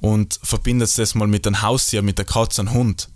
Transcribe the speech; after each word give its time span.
und 0.00 0.38
verbindet 0.42 0.96
das 0.98 1.14
mal 1.14 1.28
mit 1.28 1.46
einem 1.46 1.62
Haustier, 1.62 2.02
mit 2.02 2.18
der 2.18 2.24
Katze 2.24 2.62
und 2.62 2.72
Hund. 2.72 3.08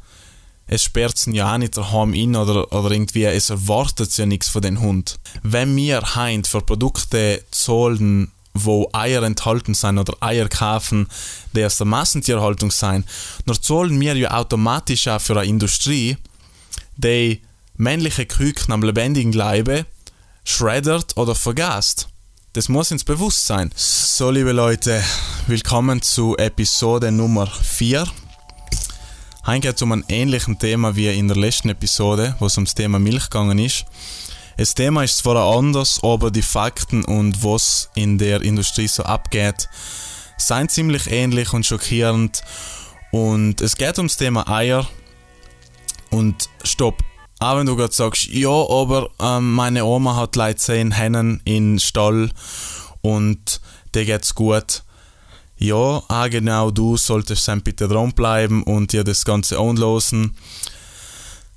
Es 0.67 0.85
sperrt 0.85 1.17
es 1.17 1.27
ja 1.27 1.53
auch 1.53 1.59
nicht 1.59 1.77
daheim 1.77 2.15
in 2.15 2.37
oder, 2.37 2.73
oder 2.73 2.93
irgendwie, 2.93 3.25
es 3.25 3.51
erwartet 3.51 4.17
ja 4.17 4.25
nichts 4.25 4.49
von 4.49 4.63
dem 4.63 4.81
Hund. 4.81 5.19
Wenn 5.43 5.75
wir 5.75 6.01
heint 6.15 6.47
für 6.47 6.61
Produkte 6.61 7.43
zahlen, 7.51 8.31
wo 8.55 8.89
Eier 8.93 9.23
enthalten 9.23 9.75
sind 9.75 9.99
oder 9.99 10.15
Eier 10.21 10.49
kaufen, 10.49 11.09
die 11.55 11.65
aus 11.65 11.79
der 11.79 11.87
Massentierhaltung 11.87 12.71
sind, 12.71 13.05
dann 13.47 13.63
zahlen 13.63 14.01
wir 14.01 14.17
ja 14.17 14.31
automatisch 14.33 15.09
auch 15.09 15.21
für 15.21 15.37
eine 15.39 15.49
Industrie, 15.49 16.17
die 16.97 17.41
männliche 17.77 18.27
Küken 18.27 18.73
am 18.73 18.83
lebendigen 18.83 19.33
Leibe 19.33 19.87
schreddert 20.45 21.17
oder 21.17 21.35
vergast. 21.35 22.10
Das 22.53 22.69
muss 22.69 22.91
ins 22.91 23.05
Bewusstsein. 23.05 23.71
So, 23.77 24.33
liebe 24.33 24.51
Leute, 24.51 25.05
willkommen 25.47 26.03
zu 26.03 26.37
Episode 26.37 27.13
Nummer 27.13 27.47
4. 27.47 28.05
Heute 29.47 29.61
geht 29.61 29.77
es 29.77 29.83
um 29.83 29.93
ein 29.93 30.05
ähnliches 30.09 30.59
Thema 30.59 30.97
wie 30.97 31.17
in 31.17 31.29
der 31.29 31.37
letzten 31.37 31.69
Episode, 31.69 32.35
wo 32.41 32.47
es 32.47 32.57
ums 32.57 32.75
Thema 32.75 32.99
Milch 32.99 33.31
gegangen 33.31 33.61
ist. 33.61 33.85
Das 34.57 34.75
Thema 34.75 35.05
ist 35.05 35.19
zwar 35.19 35.37
anders, 35.57 36.01
aber 36.03 36.33
die 36.33 36.43
Fakten 36.43 37.05
und 37.05 37.45
was 37.45 37.89
in 37.95 38.19
der 38.19 38.43
Industrie 38.43 38.89
so 38.89 39.05
abgeht, 39.05 39.69
sind 40.37 40.73
ziemlich 40.73 41.09
ähnlich 41.09 41.53
und 41.53 41.65
schockierend. 41.65 42.43
Und 43.13 43.61
es 43.61 43.77
geht 43.77 43.97
ums 43.99 44.17
Thema 44.17 44.49
Eier. 44.49 44.89
Und 46.11 46.49
stopp, 46.65 47.01
auch 47.41 47.57
wenn 47.57 47.67
du 47.67 47.75
gerade 47.77 47.93
sagst, 47.93 48.27
ja, 48.27 48.49
aber 48.49 49.11
ähm, 49.19 49.53
meine 49.55 49.85
Oma 49.85 50.17
hat 50.17 50.37
leider 50.37 50.59
zehn 50.59 50.93
Hennen 50.93 51.41
in 51.45 51.79
Stall 51.79 52.31
und 53.01 53.61
der 53.95 54.05
geht's 54.05 54.35
gut. 54.35 54.85
Ja, 55.57 55.75
auch 55.77 56.31
genau 56.31 56.71
du 56.71 56.97
solltest 56.97 57.47
dann 57.49 57.63
bitte 57.63 57.89
dranbleiben 57.89 58.63
und 58.63 58.93
dir 58.93 59.05
das 59.05 59.25
Ganze 59.25 59.59
anlosen. 59.59 60.37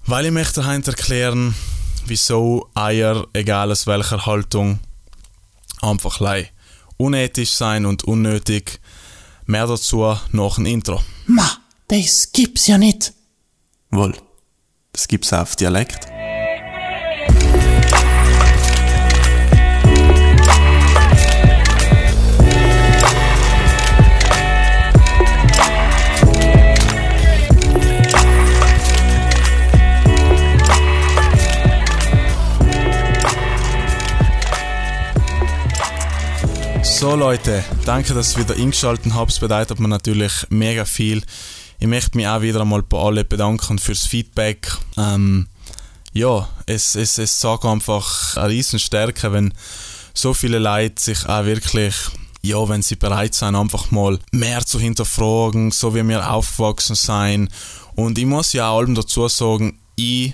Weil 0.05 0.25
ich 0.25 0.31
möchte 0.31 0.65
heute 0.65 0.91
erklären, 0.91 1.55
wieso 2.05 2.69
Eier, 2.73 3.25
egal 3.33 3.71
aus 3.71 3.87
welcher 3.87 4.25
Haltung, 4.25 4.79
einfach 5.81 6.19
lei 6.19 6.49
unethisch 6.97 7.51
sein 7.51 7.85
und 7.85 8.03
unnötig. 8.03 8.79
Mehr 9.45 9.67
dazu 9.67 10.15
nach 10.31 10.55
dem 10.55 10.65
Intro. 10.65 11.01
Ma, 11.27 11.57
das 11.87 12.31
gibt's 12.31 12.67
ja 12.67 12.77
nicht. 12.77 13.13
Wohl. 13.91 14.15
Das 14.95 15.07
gibt's 15.07 15.33
auch 15.33 15.39
auf 15.39 15.55
Dialekt. 15.55 16.07
So 36.83 37.15
Leute, 37.15 37.63
danke, 37.85 38.13
dass 38.13 38.37
ihr 38.37 38.47
wieder 38.47 38.55
eingeschaltet 38.55 39.11
habt. 39.15 39.31
Das 39.31 39.39
bedeutet 39.39 39.79
mir 39.79 39.87
natürlich 39.87 40.45
mega 40.49 40.85
viel. 40.85 41.23
Ich 41.83 41.89
möchte 41.89 42.15
mich 42.15 42.25
auch 42.29 42.39
wieder 42.39 42.61
einmal 42.61 42.81
bei 42.81 42.97
allen 42.97 43.27
bedanken 43.27 43.77
fürs 43.77 44.05
Feedback. 44.05 44.71
Ähm, 44.97 45.47
ja, 46.13 46.47
es, 46.65 46.95
es, 46.95 47.17
es 47.17 47.41
sagt 47.41 47.65
einfach 47.65 48.37
eine 48.37 48.51
riesen 48.51 48.79
Stärke, 48.79 49.33
wenn 49.33 49.53
so 50.13 50.33
viele 50.33 50.59
Leute 50.59 50.95
sich 50.97 51.27
auch 51.27 51.43
wirklich, 51.43 51.93
ja, 52.41 52.69
wenn 52.69 52.83
sie 52.83 52.95
bereit 52.95 53.35
sind, 53.35 53.57
einfach 53.57 53.91
mal 53.91 54.17
mehr 54.31 54.65
zu 54.65 54.79
hinterfragen, 54.79 55.71
so 55.71 55.93
wie 55.93 56.07
wir 56.07 56.31
aufgewachsen 56.31 56.95
sind. 56.95 57.49
Und 57.95 58.17
ich 58.17 58.27
muss 58.27 58.53
ja 58.53 58.69
auch 58.69 58.77
allem 58.77 58.95
dazu 58.95 59.27
sagen, 59.27 59.77
ich 59.97 60.33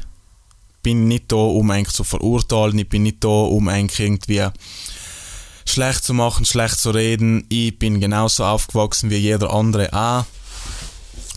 bin 0.83 1.07
nicht 1.07 1.31
da, 1.31 1.37
um 1.37 1.71
eigentlich 1.71 1.95
zu 1.95 2.03
verurteilen, 2.03 2.77
ich 2.77 2.89
bin 2.89 3.01
nicht 3.01 3.23
da, 3.23 3.27
um 3.27 3.69
eigentlich 3.69 4.01
irgendwie 4.01 4.45
schlecht 5.65 6.03
zu 6.03 6.13
machen, 6.13 6.45
schlecht 6.45 6.79
zu 6.79 6.91
reden. 6.91 7.47
Ich 7.49 7.79
bin 7.79 7.99
genauso 7.99 8.45
aufgewachsen 8.45 9.09
wie 9.09 9.17
jeder 9.17 9.51
andere 9.51 9.91
auch 9.91 10.25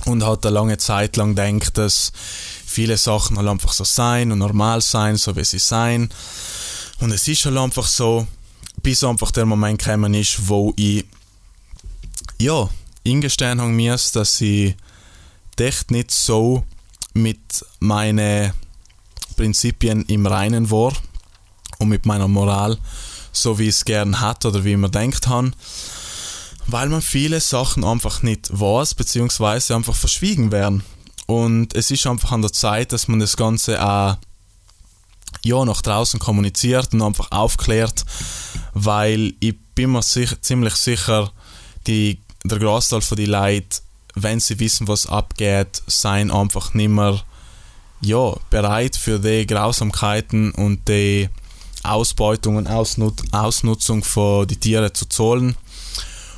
und 0.07 0.25
hat 0.25 0.45
eine 0.45 0.55
lange 0.55 0.79
Zeit 0.79 1.17
lang 1.17 1.35
denkt, 1.35 1.79
dass 1.79 2.13
viele 2.67 2.97
Sachen 2.97 3.39
halt 3.39 3.49
einfach 3.49 3.73
so 3.73 3.85
sein 3.85 4.33
und 4.33 4.39
normal 4.39 4.81
sein, 4.81 5.17
so 5.17 5.37
wie 5.37 5.45
sie 5.45 5.59
sein. 5.59 6.11
Und 7.01 7.13
es 7.13 7.29
ist 7.29 7.45
halt 7.45 7.57
einfach 7.57 7.87
so, 7.87 8.27
bis 8.83 9.05
einfach 9.05 9.31
der 9.31 9.47
Moment 9.47 9.83
gekommen 9.83 10.15
ist, 10.15 10.49
wo 10.49 10.73
ich 10.77 11.05
ja, 12.39 12.69
eingestehen 13.07 13.61
haben 13.61 13.77
muss, 13.77 14.13
dass 14.13 14.41
ich 14.41 14.77
echt 15.59 15.93
nicht 15.93 16.11
so 16.11 16.65
mit 17.15 17.65
meinen 17.79 18.53
Prinzipien 19.37 20.05
im 20.07 20.27
Reinen 20.27 20.71
war 20.71 20.93
und 21.79 21.89
mit 21.89 22.05
meiner 22.05 22.27
Moral, 22.27 22.79
so 23.33 23.59
wie 23.59 23.69
ich 23.69 23.77
es 23.77 23.85
gern 23.85 24.21
hat 24.21 24.45
oder 24.45 24.65
wie 24.65 24.73
ich 24.73 24.77
mir 24.77 24.91
denkt 24.91 25.29
habe 25.29 25.53
weil 26.67 26.89
man 26.89 27.03
viele 27.03 27.41
Sachen 27.41 27.85
einfach 27.85 28.23
nicht 28.23 28.49
weiß, 28.53 28.95
beziehungsweise 28.95 29.75
einfach 29.75 29.95
verschwiegen 29.95 30.53
werden. 30.53 30.85
Und 31.27 31.75
es 31.75 31.91
ist 31.91 32.07
einfach 32.07 32.33
an 32.33 32.43
der 32.43 32.53
Zeit, 32.53 32.93
dass 32.93 33.09
man 33.09 33.21
das 33.21 33.37
Ganze 33.37 33.85
auch 33.85 34.17
ja, 35.45 35.65
nach 35.65 35.83
draußen 35.83 36.21
kommuniziert 36.21 36.93
und 36.93 37.03
einfach 37.03 37.31
aufklärt, 37.31 38.05
weil 38.75 39.35
ich 39.41 39.55
bin 39.75 39.93
mir 39.93 40.03
sicher, 40.03 40.41
ziemlich 40.41 40.75
sicher, 40.75 41.33
die, 41.87 42.21
der 42.45 42.59
Großteil 42.59 43.01
von 43.01 43.17
den 43.17 43.31
Leuten, 43.31 43.81
wenn 44.15 44.41
sie 44.41 44.61
wissen, 44.61 44.89
was 44.89 45.07
abgeht, 45.07 45.83
seien 45.87 46.31
einfach 46.31 46.75
nicht 46.75 46.91
mehr 46.91 47.23
ja, 48.03 48.35
bereit 48.51 48.97
für 48.97 49.19
die 49.19 49.47
Grausamkeiten 49.47 50.51
und 50.53 50.89
die 50.89 51.29
Ausbeutung 51.83 52.57
und 52.57 52.69
Ausnut 52.69 53.23
Ausnutzung 53.33 54.05
von 54.05 54.47
die 54.47 54.57
Tiere 54.57 54.93
zu 54.93 55.09
zahlen. 55.09 55.57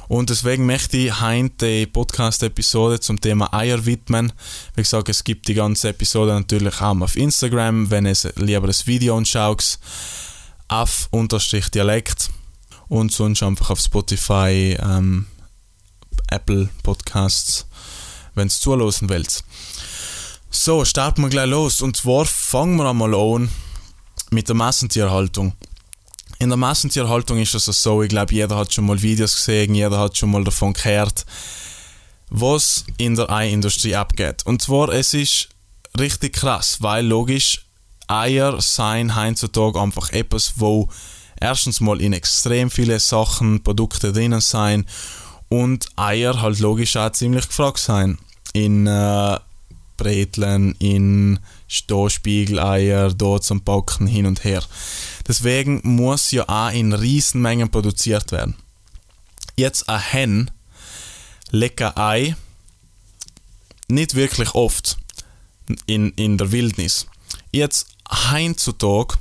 Und 0.08 0.30
deswegen 0.30 0.66
möchte 0.66 0.96
ich 0.96 1.20
heute 1.20 1.66
die 1.66 1.86
Podcast-Episode 1.86 3.00
zum 3.00 3.20
Thema 3.20 3.52
Eier 3.54 3.86
widmen. 3.86 4.32
Wie 4.74 4.82
gesagt, 4.82 5.08
es 5.08 5.24
gibt 5.24 5.48
die 5.48 5.54
ganze 5.54 5.88
Episode 5.88 6.32
natürlich 6.32 6.80
auch 6.80 7.00
auf 7.00 7.16
Instagram, 7.16 7.90
wenn 7.90 8.04
es 8.04 8.28
lieber 8.36 8.66
das 8.66 8.86
Video 8.86 9.16
anschaut. 9.16 9.78
Auf 10.68 11.08
unterstrich 11.10 11.70
Dialekt 11.70 12.30
und 12.88 13.12
sonst 13.12 13.42
einfach 13.42 13.70
auf 13.70 13.80
Spotify, 13.80 14.76
ähm, 14.80 15.26
Apple 16.30 16.68
Podcasts, 16.82 17.66
wenn 18.34 18.48
es 18.48 18.60
zulassen 18.60 19.08
willst. 19.08 19.44
So, 20.50 20.84
starten 20.84 21.22
wir 21.22 21.30
gleich 21.30 21.48
los. 21.48 21.80
Und 21.80 21.96
zwar 21.96 22.26
fangen 22.26 22.76
wir 22.76 22.88
einmal 22.88 23.14
an 23.14 23.48
mit 24.30 24.48
der 24.48 24.54
Massentierhaltung. 24.54 25.54
In 26.44 26.50
der 26.50 26.58
Massentierhaltung 26.58 27.38
ist 27.38 27.54
es 27.54 27.64
so, 27.64 28.02
ich 28.02 28.10
glaube, 28.10 28.34
jeder 28.34 28.56
hat 28.56 28.70
schon 28.70 28.84
mal 28.84 29.00
Videos 29.00 29.34
gesehen, 29.34 29.74
jeder 29.74 29.98
hat 29.98 30.18
schon 30.18 30.30
mal 30.30 30.44
davon 30.44 30.74
gehört, 30.74 31.24
was 32.28 32.84
in 32.98 33.14
der 33.14 33.30
Eiindustrie 33.30 33.96
abgeht. 33.96 34.44
Und 34.44 34.60
zwar, 34.60 34.90
es 34.90 35.14
ist 35.14 35.48
richtig 35.98 36.34
krass, 36.34 36.82
weil 36.82 37.06
logisch, 37.06 37.64
Eier 38.08 38.60
seien 38.60 39.16
heutzutage 39.16 39.80
einfach 39.80 40.10
etwas, 40.10 40.52
wo 40.56 40.90
erstens 41.40 41.80
mal 41.80 42.02
in 42.02 42.12
extrem 42.12 42.70
viele 42.70 43.00
Sachen, 43.00 43.62
Produkte 43.62 44.12
drinnen 44.12 44.42
sein 44.42 44.84
und 45.48 45.86
Eier 45.96 46.42
halt 46.42 46.58
logisch 46.58 46.98
auch 46.98 47.12
ziemlich 47.12 47.48
gefragt 47.48 47.78
sein. 47.78 48.18
In 48.52 48.86
äh, 48.86 49.38
Breteln, 49.96 50.74
in 50.78 51.38
Stoßspiegeleier, 51.68 53.12
dort 53.12 53.44
zum 53.44 53.62
Backen 53.62 54.06
hin 54.06 54.26
und 54.26 54.44
her. 54.44 54.62
Deswegen 55.26 55.80
muss 55.82 56.30
ja 56.30 56.48
auch 56.48 56.72
in 56.72 56.92
Riesenmengen 56.92 57.70
produziert 57.70 58.32
werden. 58.32 58.56
Jetzt 59.56 59.88
ein 59.88 60.00
Hen 60.00 60.50
lecker 61.50 61.96
Ei 61.96 62.34
nicht 63.88 64.14
wirklich 64.14 64.54
oft 64.54 64.98
in, 65.86 66.10
in 66.12 66.38
der 66.38 66.52
Wildnis. 66.52 67.06
Jetzt 67.52 67.86
heutzutage 68.32 69.16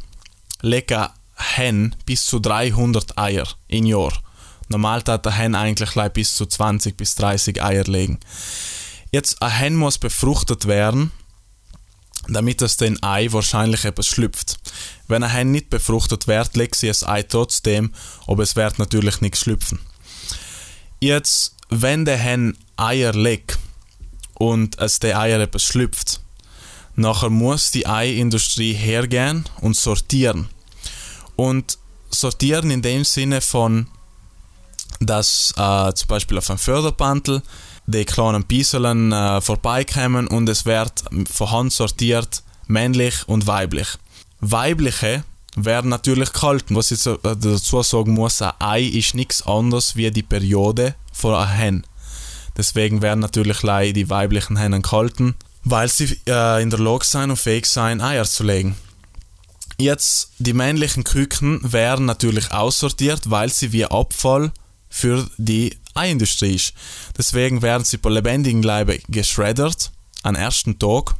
lecker 0.62 1.14
Hen 1.36 1.96
bis 2.06 2.26
zu 2.26 2.40
300 2.40 3.18
Eier 3.18 3.48
im 3.68 3.86
Jahr. 3.86 4.14
Normal 4.70 5.04
hat 5.08 5.26
der 5.26 5.34
Hen 5.34 5.56
eigentlich 5.56 5.92
bis 6.14 6.36
zu 6.36 6.46
20 6.46 6.98
bis 6.98 7.16
30 7.16 7.62
Eier 7.62 7.84
legen. 7.84 8.20
Jetzt 9.14 9.42
ein 9.42 9.52
Hen 9.52 9.76
muss 9.76 9.98
befruchtet 9.98 10.68
werden 10.68 11.12
damit 12.28 12.64
aus 12.64 12.78
dem 12.78 12.98
Ei 13.02 13.28
wahrscheinlich 13.32 13.86
etwas 13.86 14.08
schlüpft. 14.08 14.58
Wenn 15.08 15.24
ein 15.24 15.32
Hen 15.32 15.52
nicht 15.52 15.70
befruchtet 15.70 16.28
wird, 16.28 16.56
legt 16.56 16.76
sie 16.76 16.88
das 16.88 17.06
Ei 17.06 17.24
trotzdem, 17.24 17.94
aber 18.28 18.44
es 18.44 18.56
wird 18.56 18.80
natürlich 18.80 19.22
nicht 19.22 19.38
schlüpfen. 19.38 19.80
Jetzt, 21.00 21.56
wenn 21.70 22.06
der 22.06 22.18
Hen 22.18 22.58
Eier 22.78 23.14
legt 23.14 23.60
und 24.36 24.80
aus 24.80 25.00
den 25.00 25.16
Eier 25.16 25.40
etwas 25.40 25.64
schlüpft, 25.64 26.22
nachher 26.96 27.30
muss 27.30 27.72
die 27.72 27.88
Eiindustrie 27.88 28.74
hergehen 28.74 29.46
und 29.60 29.76
sortieren. 29.76 30.50
Und 31.36 31.78
sortieren 32.10 32.72
in 32.72 32.82
dem 32.82 33.04
Sinne 33.04 33.42
von, 33.42 33.88
dass 35.00 35.54
äh, 35.58 35.94
zum 35.94 36.08
Beispiel 36.08 36.38
auf 36.38 36.50
einem 36.50 36.60
Förderbandel 36.60 37.42
die 37.86 38.06
kleinen 38.06 38.44
Pieseln 38.46 39.12
äh, 39.12 39.42
vorbeikommen 39.42 40.28
und 40.28 40.48
es 40.50 40.66
wird 40.66 41.04
von 41.32 41.52
Hand 41.52 41.74
sortiert, 41.74 42.44
männlich 42.68 43.28
und 43.28 43.48
weiblich. 43.48 43.88
Weibliche 44.40 45.24
werden 45.56 45.90
natürlich 45.90 46.34
gehalten. 46.34 46.76
Was 46.76 46.92
ich 46.92 47.04
dazu 47.04 47.84
sagen 47.84 48.14
muss, 48.14 48.42
ein 48.42 48.52
Ei 48.60 48.84
ist 48.84 49.16
nichts 49.16 49.46
anderes 49.46 49.96
wie 49.96 50.12
die 50.12 50.24
Periode 50.24 50.96
von 51.12 51.36
einer 51.36 51.48
Hen. 51.48 51.84
Deswegen 52.58 53.02
werden 53.02 53.20
natürlich 53.20 53.60
die 53.60 54.10
weiblichen 54.10 54.58
Hennen 54.58 54.82
gehalten, 54.82 55.36
weil 55.64 55.88
sie 55.88 56.20
äh, 56.28 56.62
in 56.62 56.70
der 56.70 56.80
Lage 56.80 57.06
sein 57.06 57.32
und 57.32 57.38
fähig 57.38 57.66
sein, 57.66 58.02
Eier 58.02 58.26
zu 58.26 58.44
legen. 58.44 58.76
Jetzt, 59.80 60.32
die 60.38 60.54
männlichen 60.54 61.04
Küken 61.04 61.60
werden 61.64 62.06
natürlich 62.06 62.52
aussortiert, 62.52 63.30
weil 63.32 63.50
sie 63.50 63.72
wie 63.72 63.86
Abfall 63.86 64.52
für 64.94 65.28
die 65.38 65.76
Eiindustrie 65.96 66.54
ist. 66.54 66.74
Deswegen 67.18 67.64
werden 67.64 67.84
sie 67.84 67.98
bei 67.98 68.12
lebendigen 68.12 68.62
Leibe 68.62 69.00
geschreddert 69.10 69.92
am 70.22 70.36
ersten 70.36 70.78
Tag 70.78 71.16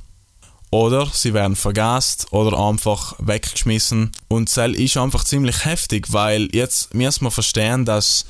oder 0.70 1.08
sie 1.12 1.34
werden 1.34 1.56
vergast 1.56 2.28
oder 2.32 2.58
einfach 2.58 3.16
weggeschmissen. 3.18 4.12
Und 4.28 4.56
das 4.56 4.74
ist 4.74 4.98
einfach 4.98 5.24
ziemlich 5.24 5.66
heftig, 5.66 6.14
weil 6.14 6.50
jetzt 6.54 6.94
müssen 6.94 7.26
wir 7.26 7.32
verstehen, 7.32 7.84
dass 7.84 8.26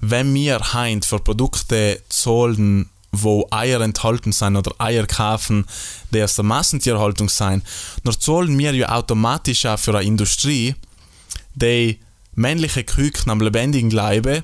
wenn 0.00 0.34
wir 0.34 0.72
heint 0.72 1.04
für 1.04 1.20
Produkte 1.20 2.02
zahlen, 2.08 2.90
wo 3.12 3.46
Eier 3.52 3.80
enthalten 3.82 4.32
sind 4.32 4.56
oder 4.56 4.74
Eier 4.78 5.06
kaufen, 5.06 5.66
die 6.12 6.22
aus 6.22 6.34
der 6.34 6.44
Massentierhaltung 6.44 7.28
sind, 7.28 7.62
dann 8.02 8.20
zahlen 8.20 8.58
wir 8.58 8.74
ja 8.74 8.88
automatisch 8.90 9.66
auch 9.66 9.78
für 9.78 9.96
eine 9.96 10.04
Industrie, 10.04 10.74
die 11.54 12.00
männliche 12.34 12.82
Küken 12.82 13.30
am 13.30 13.40
lebendigen 13.40 13.90
Leibe 13.90 14.42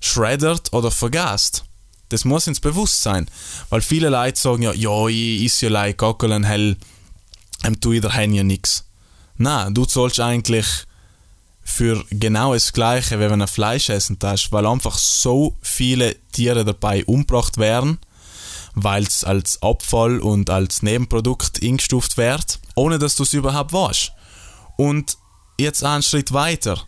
schreddert 0.00 0.72
oder 0.72 0.90
vergast. 0.90 1.64
Das 2.08 2.24
muss 2.24 2.46
ins 2.46 2.60
Bewusstsein. 2.60 3.28
Weil 3.68 3.82
viele 3.82 4.08
Leute 4.08 4.40
sagen 4.40 4.62
ja, 4.62 4.72
ja, 4.72 5.06
ich 5.08 5.44
esse 5.44 5.66
ja 5.66 5.72
like 5.72 5.98
Gockeln 5.98 6.44
hell, 6.44 6.76
ähm, 7.64 7.80
tu 7.80 7.92
ich 7.92 8.00
daheim 8.00 8.32
ja 8.32 8.42
nichts. 8.42 8.84
Nein, 9.36 9.74
du 9.74 9.84
sollst 9.84 10.20
eigentlich 10.20 10.66
für 11.62 12.02
genau 12.10 12.54
das 12.54 12.72
Gleiche, 12.72 13.20
wie 13.20 13.30
wenn 13.30 13.38
du 13.38 13.46
Fleisch 13.46 13.90
essen 13.90 14.18
hast, 14.22 14.50
weil 14.52 14.66
einfach 14.66 14.96
so 14.96 15.54
viele 15.60 16.16
Tiere 16.32 16.64
dabei 16.64 17.04
umgebracht 17.04 17.58
werden, 17.58 17.98
weil 18.74 19.04
es 19.04 19.22
als 19.22 19.62
Abfall 19.62 20.18
und 20.20 20.50
als 20.50 20.82
Nebenprodukt 20.82 21.62
eingestuft 21.62 22.16
wird, 22.16 22.58
ohne 22.74 22.98
dass 22.98 23.16
du 23.16 23.22
es 23.22 23.34
überhaupt 23.34 23.72
weißt. 23.72 24.12
Und 24.76 25.18
jetzt 25.60 25.84
einen 25.84 26.02
Schritt 26.02 26.32
weiter. 26.32 26.82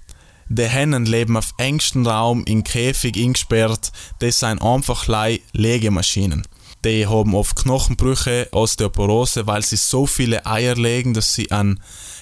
Die 0.53 0.67
Hennen 0.67 1.07
leben 1.07 1.37
auf 1.37 1.55
engstem 1.59 2.05
Raum 2.05 2.43
in 2.45 2.65
Käfig 2.65 3.17
eingesperrt. 3.17 3.93
Das 4.19 4.41
sind 4.41 4.61
einfach 4.61 5.07
Legemaschinen. 5.53 6.43
Die 6.85 7.07
haben 7.07 7.37
oft 7.37 7.55
Knochenbrüche, 7.55 8.49
Osteoporose, 8.51 9.47
weil 9.47 9.63
sie 9.65 9.77
so 9.77 10.07
viele 10.07 10.45
Eier 10.47 10.75
legen, 10.75 11.15
dass 11.15 11.35
sie 11.35 11.53
einen 11.53 11.81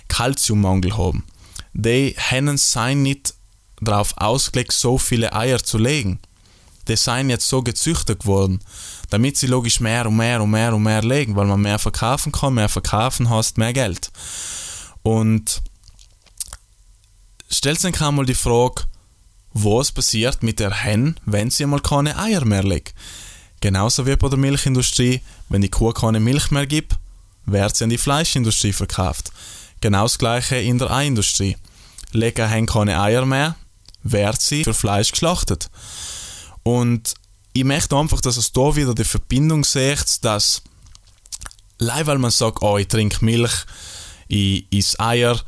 Kalziummangel 0.09 0.99
haben. 0.99 1.25
Die 1.73 2.15
Hennen 2.19 2.59
sind 2.59 3.03
nicht 3.03 3.33
darauf 3.81 4.13
ausgelegt, 4.19 4.73
so 4.73 4.99
viele 4.99 5.33
Eier 5.33 5.65
zu 5.65 5.79
legen. 5.79 6.19
Die 6.87 6.97
sind 6.97 7.31
jetzt 7.31 7.49
so 7.49 7.63
gezüchtet 7.63 8.27
worden, 8.27 8.61
damit 9.09 9.39
sie 9.39 9.47
logisch 9.47 9.81
mehr 9.81 10.07
und 10.07 10.17
mehr 10.17 10.43
und 10.43 10.51
mehr 10.51 10.75
und 10.75 10.83
mehr 10.83 11.03
legen, 11.03 11.35
weil 11.35 11.47
man 11.47 11.63
mehr 11.63 11.79
verkaufen 11.79 12.33
kann, 12.33 12.55
mehr 12.55 12.69
verkaufen 12.69 13.31
hast, 13.31 13.57
mehr 13.57 13.73
Geld. 13.73 14.11
Und 15.03 15.63
stellt 17.49 17.81
sich 17.81 18.01
einmal 18.01 18.27
die 18.27 18.35
Frage, 18.35 18.85
was 19.53 19.93
passiert 19.93 20.43
mit 20.43 20.61
der 20.61 20.73
Hen, 20.73 21.19
wenn 21.25 21.51
sie 21.51 21.65
einmal 21.65 21.81
keine 21.81 22.19
Eier 22.19 22.45
mehr 22.45 22.63
legt. 22.63 22.95
Genauso 23.61 24.07
wie 24.07 24.17
bei 24.17 24.29
der 24.29 24.39
Milchindustrie, 24.39 25.21
wenn 25.49 25.63
die 25.63 25.71
Kuh 25.71 25.93
keine 25.93 26.21
Milch 26.21 26.51
mehr 26.51 26.67
gibt, 26.67 26.97
wird 27.47 27.75
sie 27.75 27.85
an 27.85 27.91
die 27.91 27.99
Fleischindustrie 27.99 28.73
verkauft. 28.73 29.33
Genau 29.81 30.03
das 30.05 30.19
gleiche 30.19 30.57
in 30.57 30.79
der 30.79 30.91
Eiindustrie. 30.91 31.57
Legen 32.13 32.49
Hen 32.49 32.67
keine 32.67 33.01
Eier 33.01 33.27
mehr, 33.27 33.57
wird 34.03 34.41
sie 34.41 34.65
für 34.65 34.75
Fleisch 34.75 35.11
geschlachtet. 35.11 35.71
Und 36.63 37.15
ich 37.53 37.65
möchte 37.65 37.97
einfach, 37.97 38.21
dass 38.21 38.37
es 38.37 38.53
da 38.53 38.77
wieder 38.77 38.95
die 38.95 39.05
Verbindung 39.05 39.65
sieht, 39.65 40.25
dass, 40.25 40.63
weil 41.79 42.19
man 42.19 42.31
sagt, 42.31 42.63
oh, 42.63 42.79
ich 42.79 42.89
trinke 42.89 43.25
Milch, 43.25 43.65
ich 44.29 44.67
esse 44.73 45.01
Eier, 45.01 45.41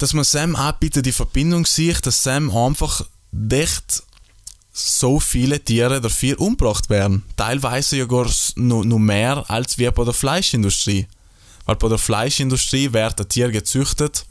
dass 0.00 0.14
man 0.14 0.24
Sam 0.24 0.56
bitte 0.80 1.02
die 1.02 1.12
Verbindung 1.12 1.66
sieht, 1.66 2.06
dass 2.06 2.22
Sam 2.22 2.50
einfach 2.56 3.04
dicht 3.32 4.02
so 4.72 5.20
viele 5.20 5.60
Tiere 5.60 6.00
dafür 6.00 6.40
umgebracht 6.40 6.88
werden. 6.88 7.22
Teilweise 7.36 7.98
ja 7.98 8.06
gar 8.06 8.26
noch, 8.56 8.84
noch 8.84 8.98
mehr 8.98 9.44
als 9.50 9.76
wir 9.76 9.92
bei 9.92 10.04
der 10.04 10.14
Fleischindustrie. 10.14 11.06
Weil 11.66 11.76
bei 11.76 11.88
der 11.88 11.98
Fleischindustrie 11.98 12.94
wird 12.94 13.20
ein 13.20 13.28
Tier 13.28 13.50
gezüchtet 13.50 14.24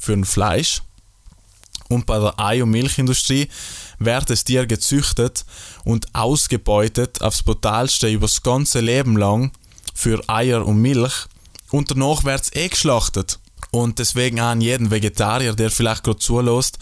für 0.00 0.14
ein 0.14 0.24
Fleisch 0.24 0.82
und 1.88 2.06
bei 2.06 2.18
der 2.18 2.40
Ei- 2.40 2.64
und 2.64 2.70
Milchindustrie 2.70 3.48
wird 4.00 4.28
das 4.28 4.42
Tier 4.42 4.66
gezüchtet 4.66 5.44
und 5.84 6.12
ausgebeutet 6.16 7.22
aufs 7.22 7.44
brutalste 7.44 8.08
über 8.08 8.26
das 8.26 8.42
ganze 8.42 8.80
Leben 8.80 9.16
lang 9.16 9.52
für 9.94 10.20
Eier 10.28 10.66
und 10.66 10.78
Milch 10.82 11.26
und 11.70 11.92
danach 11.92 12.24
wird 12.24 12.42
es 12.42 12.54
eh 12.56 12.68
geschlachtet. 12.68 13.38
Und 13.76 13.98
deswegen 13.98 14.40
auch 14.40 14.46
an 14.46 14.62
jeden 14.62 14.90
Vegetarier, 14.90 15.54
der 15.54 15.70
vielleicht 15.70 16.02
gerade 16.02 16.18
zulässt, 16.18 16.78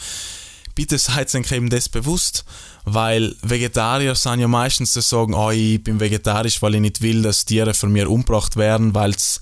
bitte 0.76 0.96
seid 0.96 1.34
euch 1.34 1.50
eben 1.50 1.68
das 1.68 1.88
bewusst, 1.88 2.44
weil 2.84 3.34
Vegetarier 3.42 4.14
sind 4.14 4.38
ja 4.38 4.46
meistens 4.46 4.92
die 4.92 5.02
sagen, 5.02 5.34
oh, 5.34 5.50
ich 5.50 5.82
bin 5.82 5.98
vegetarisch, 5.98 6.62
weil 6.62 6.76
ich 6.76 6.80
nicht 6.80 7.02
will, 7.02 7.22
dass 7.22 7.46
Tiere 7.46 7.74
von 7.74 7.90
mir 7.90 8.08
umgebracht 8.08 8.54
werden, 8.54 8.94
weil 8.94 9.10
es 9.10 9.40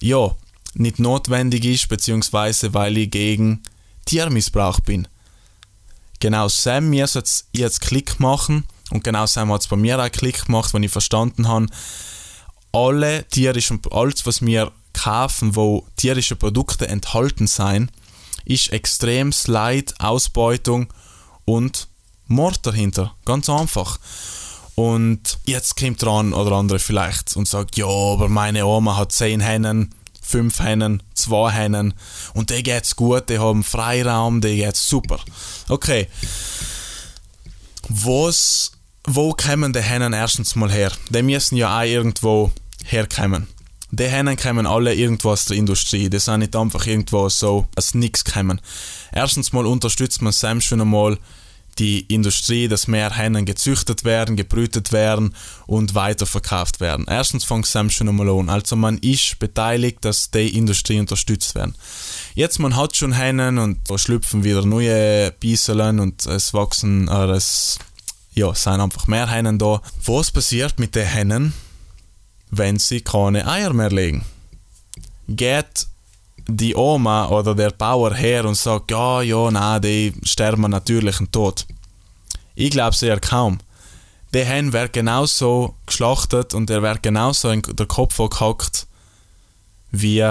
ja 0.00 0.34
nicht 0.74 0.98
notwendig 0.98 1.64
ist, 1.64 1.88
beziehungsweise 1.88 2.74
weil 2.74 2.98
ich 2.98 3.10
gegen 3.10 3.62
Tiermissbrauch 4.04 4.80
bin. 4.80 5.08
Genau 6.20 6.48
Sam 6.48 6.90
mir 6.90 7.06
jetzt 7.06 7.46
jetzt 7.52 7.80
Klick 7.80 8.20
machen 8.20 8.64
und 8.90 9.02
genau 9.02 9.24
Sam 9.24 9.50
hat 9.50 9.62
es 9.62 9.68
bei 9.68 9.76
mir 9.76 9.98
auch 9.98 10.12
Klick 10.12 10.44
gemacht, 10.44 10.74
wenn 10.74 10.82
ich 10.82 10.92
verstanden 10.92 11.48
habe, 11.48 11.68
alle 12.70 13.24
tierischen, 13.30 13.80
alles 13.90 14.26
was 14.26 14.42
wir 14.44 14.72
kaufen, 14.92 15.56
wo 15.56 15.86
tierische 15.96 16.36
Produkte 16.36 16.88
enthalten 16.88 17.46
sein, 17.46 17.90
ist 18.44 18.72
extrem 18.72 19.32
Leid, 19.46 19.94
Ausbeutung 19.98 20.92
und 21.44 21.88
Mord 22.26 22.66
dahinter. 22.66 23.14
Ganz 23.24 23.48
einfach. 23.48 23.98
Und 24.74 25.38
jetzt 25.44 25.76
kommt 25.76 26.02
dran 26.02 26.32
oder 26.32 26.52
andere 26.52 26.78
vielleicht 26.78 27.36
und 27.36 27.46
sagt, 27.46 27.76
ja, 27.76 27.86
aber 27.86 28.28
meine 28.28 28.66
Oma 28.66 28.96
hat 28.96 29.12
zehn 29.12 29.40
Hennen, 29.40 29.94
fünf 30.20 30.60
Hennen, 30.60 31.02
zwei 31.14 31.50
Hennen 31.50 31.94
und 32.32 32.50
die 32.50 32.62
geht's 32.62 32.96
gut, 32.96 33.28
die 33.28 33.38
haben 33.38 33.64
Freiraum, 33.64 34.40
die 34.40 34.56
geht's 34.56 34.88
super. 34.88 35.20
Okay. 35.68 36.08
Was, 37.88 38.72
wo 39.06 39.34
kommen 39.34 39.74
die 39.74 39.82
Hennen 39.82 40.14
erstens 40.14 40.56
mal 40.56 40.72
her? 40.72 40.92
Die 41.10 41.22
müssen 41.22 41.56
ja 41.56 41.78
auch 41.78 41.84
irgendwo 41.84 42.50
herkommen 42.84 43.48
die 43.92 44.08
Hennen 44.08 44.36
kommen 44.36 44.66
alle 44.66 44.94
irgendwo 44.94 45.30
aus 45.30 45.44
der 45.44 45.56
Industrie. 45.58 46.08
Die 46.08 46.18
sind 46.18 46.40
nicht 46.40 46.56
einfach 46.56 46.86
irgendwo 46.86 47.28
so 47.28 47.66
als 47.76 47.94
nichts 47.94 48.24
kommen. 48.24 48.60
Erstens 49.12 49.52
mal 49.52 49.66
unterstützt 49.66 50.22
man 50.22 50.32
Sam 50.32 50.62
schon 50.62 50.80
einmal 50.80 51.18
die 51.78 52.00
Industrie, 52.00 52.68
dass 52.68 52.88
mehr 52.88 53.14
Hennen 53.14 53.44
gezüchtet 53.44 54.04
werden, 54.04 54.36
gebrütet 54.36 54.92
werden 54.92 55.34
und 55.66 55.94
weiterverkauft 55.94 56.80
werden. 56.80 57.06
Erstens 57.08 57.44
fängt 57.44 57.66
Sam 57.66 57.90
schon 57.90 58.08
einmal 58.08 58.30
an. 58.30 58.48
Also 58.48 58.76
man 58.76 58.96
ist 58.98 59.38
beteiligt, 59.38 59.98
dass 60.02 60.30
die 60.30 60.56
Industrie 60.56 60.98
unterstützt 60.98 61.54
werden. 61.54 61.74
Jetzt 62.34 62.58
man 62.58 62.76
hat 62.76 62.96
schon 62.96 63.12
Hennen 63.12 63.58
und 63.58 63.78
da 63.88 63.98
schlüpfen 63.98 64.42
wieder 64.42 64.64
neue 64.64 65.32
Bieseln 65.32 66.00
und 66.00 66.24
es 66.26 66.54
wachsen, 66.54 67.08
äh, 67.08 67.30
es 67.32 67.78
ja, 68.34 68.54
sind 68.54 68.80
einfach 68.80 69.06
mehr 69.06 69.28
Hennen 69.28 69.58
da. 69.58 69.82
Was 70.06 70.30
passiert 70.30 70.78
mit 70.78 70.94
den 70.94 71.06
Hennen? 71.06 71.52
Wenn 72.52 72.78
sie 72.78 73.00
keine 73.00 73.48
Eier 73.48 73.72
mehr 73.72 73.90
legen. 73.90 74.24
Geht 75.26 75.88
die 76.46 76.76
Oma 76.76 77.28
oder 77.28 77.54
der 77.54 77.70
Bauer 77.70 78.14
her 78.14 78.44
und 78.44 78.56
sagt, 78.56 78.90
ja, 78.90 79.22
ja, 79.22 79.50
na, 79.50 79.80
die 79.80 80.12
sterben 80.22 80.70
natürlichen 80.70 81.32
Tod. 81.32 81.66
Ich 82.54 82.70
glaube 82.70 82.94
sehr 82.94 83.18
kaum. 83.18 83.58
Der 84.34 84.44
Hen 84.44 84.72
wird 84.72 84.92
genauso 84.92 85.74
geschlachtet 85.86 86.52
und 86.54 86.68
er 86.68 86.82
wird 86.82 87.02
genauso 87.02 87.48
in 87.50 87.62
der 87.62 87.86
Kopf 87.86 88.18
gehackt 88.18 88.86
wie 89.90 90.26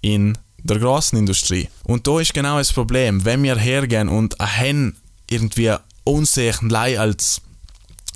in 0.00 0.38
der 0.58 0.78
Grasindustrie. 0.78 1.68
Und 1.84 2.06
da 2.06 2.20
ist 2.20 2.34
genau 2.34 2.58
das 2.58 2.72
Problem. 2.72 3.24
Wenn 3.24 3.42
wir 3.42 3.56
hergehen 3.56 4.08
und 4.08 4.40
ein 4.40 4.48
Hen 4.48 4.96
irgendwie 5.28 5.74
unsehen 6.04 6.74
als, 6.74 7.42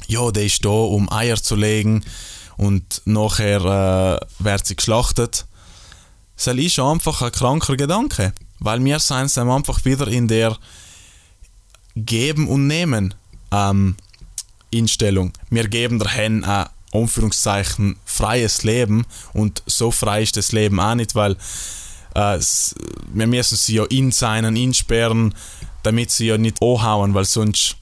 ja, 0.06 0.30
der 0.30 0.44
ist 0.44 0.64
da, 0.64 0.70
um 0.70 1.12
Eier 1.12 1.36
zu 1.36 1.56
legen, 1.56 2.04
und 2.60 3.00
nachher 3.06 4.20
äh, 4.20 4.44
wird 4.44 4.66
sie 4.66 4.76
geschlachtet. 4.76 5.46
Das 6.36 6.46
ist 6.54 6.78
einfach 6.78 7.22
ein 7.22 7.32
kranker 7.32 7.74
Gedanke, 7.74 8.34
weil 8.58 8.84
wir 8.84 8.98
sind 8.98 9.36
einfach 9.38 9.82
wieder 9.86 10.06
in 10.08 10.28
der 10.28 10.58
Geben 11.96 12.48
und 12.48 12.66
Nehmen 12.66 13.14
ähm, 13.50 13.96
Einstellung. 14.74 15.32
Wir 15.48 15.68
geben 15.68 15.98
der 15.98 16.10
Hen 16.10 16.44
ein 16.44 16.66
Anführungszeichen 16.92 17.96
freies 18.04 18.62
Leben 18.62 19.06
und 19.32 19.62
so 19.64 19.90
frei 19.90 20.22
ist 20.22 20.36
das 20.36 20.52
Leben 20.52 20.80
auch 20.80 20.94
nicht, 20.94 21.14
weil 21.14 21.38
äh, 22.14 22.38
wir 23.14 23.26
müssen 23.26 23.56
sie 23.56 23.76
ja 23.76 23.84
in 23.84 24.12
seinen 24.12 24.56
insperren, 24.56 25.34
damit 25.82 26.10
sie 26.10 26.26
ja 26.26 26.36
nicht 26.36 26.62
anhauen, 26.62 27.14
weil 27.14 27.24
sonst 27.24 27.76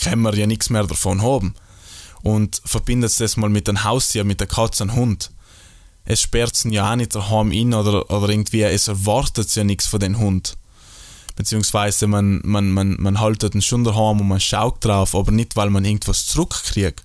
können 0.00 0.22
wir 0.22 0.34
ja 0.36 0.46
nichts 0.46 0.70
mehr 0.70 0.86
davon 0.86 1.22
haben. 1.22 1.56
Und 2.22 2.62
verbindet 2.64 3.18
das 3.20 3.36
mal 3.36 3.50
mit 3.50 3.68
einem 3.68 3.84
Haustier, 3.84 4.24
mit 4.24 4.40
der 4.40 4.46
Katze 4.46 4.84
und 4.84 4.94
Hund. 4.94 5.30
Es 6.04 6.20
sperrt 6.20 6.56
sie 6.56 6.70
ja 6.70 6.90
auch 6.90 6.96
nicht 6.96 7.14
daheim 7.14 7.52
in 7.52 7.74
oder, 7.74 8.10
oder 8.10 8.28
irgendwie, 8.28 8.62
es 8.62 8.88
erwartet 8.88 9.54
ja 9.54 9.64
nichts 9.64 9.86
von 9.86 10.00
dem 10.00 10.18
Hund. 10.18 10.56
Beziehungsweise 11.36 12.06
man, 12.06 12.40
man, 12.44 12.70
man, 12.70 12.96
man 12.98 13.20
haltet 13.20 13.54
ihn 13.54 13.62
schon 13.62 13.84
daheim 13.84 14.20
und 14.20 14.28
man 14.28 14.40
schaut 14.40 14.84
drauf, 14.84 15.14
aber 15.14 15.32
nicht, 15.32 15.56
weil 15.56 15.70
man 15.70 15.84
irgendwas 15.84 16.26
zurückkriegt. 16.26 17.02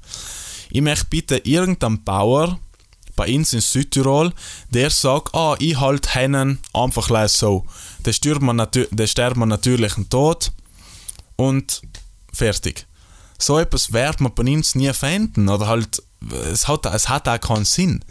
Ich 0.69 0.81
möchte 0.81 1.05
bitte 1.09 1.37
irgendeinen 1.37 2.03
Bauer 2.03 2.59
bei 3.15 3.33
uns 3.33 3.53
in 3.53 3.61
Südtirol, 3.61 4.33
der 4.69 4.89
sagt, 4.89 5.33
ah, 5.33 5.55
ich 5.59 5.79
halte 5.79 6.09
Hennen 6.09 6.59
einfach 6.73 7.27
so. 7.29 7.65
Der 8.05 8.13
stirbt 8.13 8.41
man, 8.41 8.65
der 8.91 9.07
sterbt 9.07 9.37
man 9.37 9.49
natürlich 9.49 9.95
einen 9.95 10.09
Tod 10.09 10.51
und 11.35 11.81
fertig. 12.31 12.85
So 13.37 13.59
etwas 13.59 13.93
wird 13.93 14.19
man 14.21 14.33
bei 14.33 14.43
uns 14.43 14.75
nie 14.75 14.91
finden. 14.93 15.49
Oder 15.49 15.67
halt, 15.67 16.01
es 16.51 16.67
hat, 16.67 16.85
es 16.85 17.09
hat 17.09 17.27
auch 17.27 17.39
keinen 17.39 17.65
Sinn. 17.65 18.03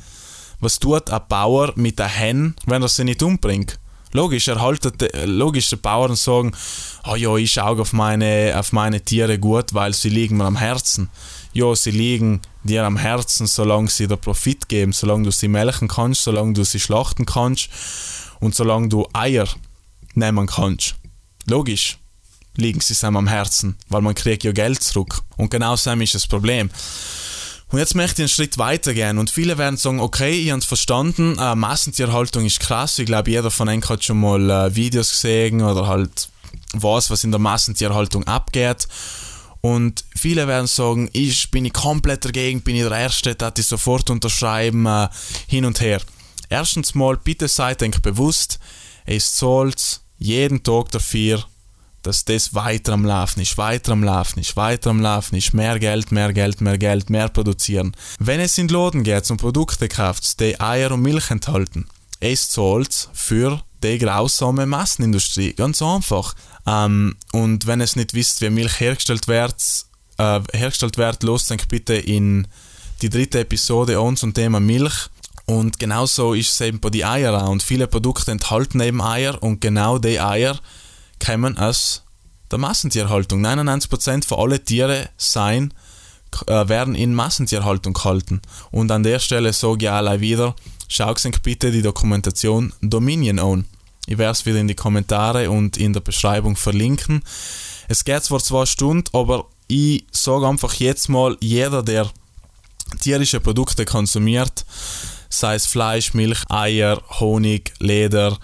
Was 0.61 0.79
tut 0.79 1.11
ein 1.11 1.21
Bauer 1.29 1.73
mit 1.77 1.99
der 1.99 2.09
Hen, 2.09 2.55
wenn 2.67 2.83
er 2.83 2.89
sie 2.89 3.05
nicht 3.05 3.23
umbringt? 3.23 3.79
Logisch, 4.13 4.49
er 4.49 4.61
haltet, 4.61 5.13
logisch, 5.27 5.69
die 5.69 5.77
Bauern 5.77 6.17
sagen, 6.17 6.53
oh 7.07 7.17
ja, 7.17 7.37
ich 7.37 7.53
schaue 7.53 7.83
auf 7.83 7.93
meine, 7.93 8.55
auf 8.57 8.73
meine 8.73 9.03
Tiere 9.03 9.39
gut, 9.39 9.75
weil 9.75 9.93
sie 9.93 10.09
liegen 10.09 10.39
mir 10.39 10.45
am 10.45 10.57
Herzen. 10.57 11.11
Ja, 11.53 11.75
sie 11.75 11.91
liegen 11.91 12.41
dir 12.63 12.85
am 12.85 12.97
Herzen, 12.97 13.47
solange 13.47 13.89
sie 13.89 14.07
dir 14.07 14.17
Profit 14.17 14.69
geben, 14.69 14.93
solange 14.93 15.25
du 15.25 15.33
sie 15.33 15.49
melken 15.49 15.89
kannst, 15.89 16.23
solange 16.23 16.55
du 16.55 16.65
sie 16.65 16.81
schlachten 16.81 17.27
kannst 17.27 17.69
und 18.41 18.55
solange 18.55 18.89
du 18.89 19.07
Eier 19.13 19.49
nehmen 20.15 20.47
kannst. 20.47 20.95
Logisch 21.47 21.99
liegen 22.57 22.81
sie 22.81 23.07
einem 23.07 23.17
am 23.17 23.29
Herzen, 23.29 23.77
weil 23.89 24.03
man 24.03 24.15
kriegt 24.15 24.45
ja 24.45 24.53
Geld 24.53 24.83
zurück. 24.83 25.23
Und 25.37 25.51
genau 25.51 25.77
so 25.77 25.91
ist 25.93 26.15
das 26.15 26.27
Problem. 26.27 26.71
Und 27.69 27.81
jetzt 27.81 27.97
möchte 27.97 28.23
ich 28.23 28.25
einen 28.25 28.29
Schritt 28.29 28.59
weiter 28.59 28.95
gehen 28.95 29.19
und 29.19 29.29
viele 29.29 29.59
werden 29.59 29.77
sagen, 29.77 29.99
okay, 29.99 30.31
ich 30.31 30.51
habe 30.51 30.61
es 30.61 30.67
verstanden, 30.67 31.37
äh, 31.39 31.57
Massentierhaltung 31.57 32.45
ist 32.45 32.61
krass, 32.61 32.99
ich 33.01 33.07
glaube 33.07 33.31
jeder 33.31 33.51
von 33.51 33.69
euch 33.69 33.89
hat 33.89 34.05
schon 34.05 34.21
mal 34.21 34.51
äh, 34.51 34.77
Videos 34.77 35.11
gesehen 35.11 35.61
oder 35.61 35.89
halt 35.89 36.29
weiß, 36.75 37.11
was 37.11 37.25
in 37.25 37.33
der 37.33 37.41
Massentierhaltung 37.41 38.25
abgeht. 38.25 38.87
Und 39.63 40.05
viele 40.15 40.47
werden 40.47 40.69
sagen, 40.69 41.11
ich 41.13 41.51
bin 41.51 41.65
ich 41.65 41.73
komplett 41.73 42.25
dagegen, 42.25 42.63
bin 42.63 42.77
ich 42.77 42.83
der 42.83 42.93
Erste, 42.93 43.35
da 43.35 43.53
ich 43.57 43.67
sofort 43.67 44.11
unterschreiben, 44.11 44.87
äh, 44.87 45.09
hin 45.49 45.65
und 45.65 45.81
her. 45.81 46.01
Erstens 46.49 46.95
mal, 46.95 47.17
bitte 47.17 47.49
seid 47.49 47.83
euch 47.83 48.01
bewusst, 48.01 48.61
es 49.07 49.35
zahlt 49.35 50.01
jeden 50.19 50.63
Tag 50.63 50.93
dafür, 50.93 51.45
dass 52.07 52.25
das 52.25 52.55
weiter 52.55 52.93
am 52.93 53.05
Laufen 53.05 53.41
ist, 53.41 53.59
weiter 53.59 53.93
am 53.93 54.05
Laufen 54.05 54.39
ist, 54.39 54.55
weiter 54.57 54.91
am 54.91 55.01
Laufen 55.01 55.35
ist, 55.35 55.55
mehr 55.55 55.79
Geld, 55.81 56.13
mehr 56.13 56.33
Geld, 56.33 56.61
mehr 56.61 56.79
Geld, 56.79 57.11
mehr 57.11 57.29
produzieren. 57.29 57.97
Wenn 58.21 58.39
es 58.39 58.57
in 58.59 58.69
den 58.69 58.77
Laden 58.77 59.03
geht 59.03 59.29
und 59.31 59.39
Produkte 59.39 59.89
kauft, 59.89 60.39
die 60.39 60.61
Eier 60.61 60.93
und 60.93 61.03
Milch 61.03 61.31
enthalten, 61.31 61.89
es 62.21 62.49
zahlt 62.49 63.09
für 63.13 63.61
die 63.83 63.99
grausame 63.99 64.67
Massenindustrie. 64.67 65.53
Ganz 65.55 65.83
einfach. 65.83 66.35
Ähm, 66.65 67.17
und 67.33 67.67
wenn 67.67 67.81
es 67.81 67.97
nicht 67.97 68.15
wisst, 68.15 68.41
wie 68.41 68.51
Milch 68.51 68.79
hergestellt 68.79 69.27
wird, 69.27 69.57
äh, 70.19 70.41
hergestellt 70.53 70.99
wird, 70.99 71.25
los 71.25 71.47
denkt 71.47 71.69
bitte 71.69 71.95
in 71.95 72.47
die 73.03 73.11
dritte 73.11 73.41
Episode 73.41 73.99
an 73.99 74.17
zum 74.17 74.33
Thema 74.33 74.61
Milch. 74.61 75.09
Und 75.47 75.79
genauso 75.81 76.35
ist 76.35 76.53
es 76.53 76.61
eben 76.61 76.79
bei 76.79 76.91
den 76.91 77.05
Eiern 77.05 77.35
auch. 77.35 77.51
Und 77.51 77.65
viele 77.65 77.89
Produkte 77.89 78.31
enthalten 78.31 78.81
eben 78.81 79.03
Eier 79.03 79.43
und 79.43 79.61
genau 79.61 79.99
die 79.99 80.21
Eier 80.21 80.59
kommen 81.25 81.59
aus 81.59 82.05
der 82.51 82.59
Massentierhaltung. 82.59 83.45
99% 83.45 84.27
von 84.27 84.39
allen 84.39 84.65
Tiere 84.65 85.09
sein, 85.17 85.73
äh, 86.47 86.69
werden 86.69 86.95
in 86.95 87.15
Massentierhaltung 87.15 87.95
gehalten. 87.95 88.43
Und 88.71 88.91
an 88.91 89.03
der 89.03 89.19
Stelle 89.19 89.53
sage 89.53 89.87
ich 89.87 89.91
alle 89.91 90.21
wieder, 90.21 90.55
schaut 90.89 91.25
euch 91.25 91.43
bitte 91.43 91.71
die 91.71 91.83
Dokumentation 91.83 92.73
Dominion 92.81 93.39
an. 93.39 93.67
Ich 94.07 94.19
werde 94.19 94.33
es 94.33 94.47
wieder 94.47 94.61
in 94.61 94.69
die 94.69 94.75
Kommentare 94.75 95.51
und 95.51 95.77
in 95.77 95.93
der 95.93 96.01
Beschreibung 96.01 96.57
verlinken. 96.57 97.23
Es 97.89 98.05
geht 98.05 98.23
zwar 98.23 98.41
zwei 98.41 98.67
Stunden, 98.67 99.09
aber 99.13 99.47
ich 99.67 100.07
sage 100.13 100.47
einfach 100.47 100.75
jetzt 100.75 101.09
mal, 101.09 101.37
jeder, 101.41 101.83
der 101.83 102.11
tierische 103.01 103.41
Produkte 103.41 103.85
konsumiert, 103.85 104.65
sei 105.29 105.57
es 105.57 105.67
Fleisch, 105.67 106.15
Milch, 106.15 106.43
Eier, 106.49 107.03
Honig, 107.19 107.73
Leder 107.81 108.39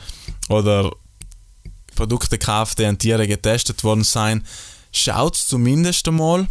oder 0.48 0.90
Produkte 1.94 2.38
kauft, 2.38 2.78
die 2.78 2.86
an 2.86 2.98
Tieren 2.98 3.26
getestet 3.28 3.84
worden 3.84 4.04
sind, 4.04 4.46
schaut 4.92 5.36
zumindest 5.36 6.06
einmal, 6.08 6.48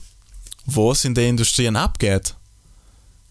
was 0.66 1.06
in 1.06 1.16
den 1.16 1.30
Industrien 1.32 1.76
abgeht. 1.76 2.36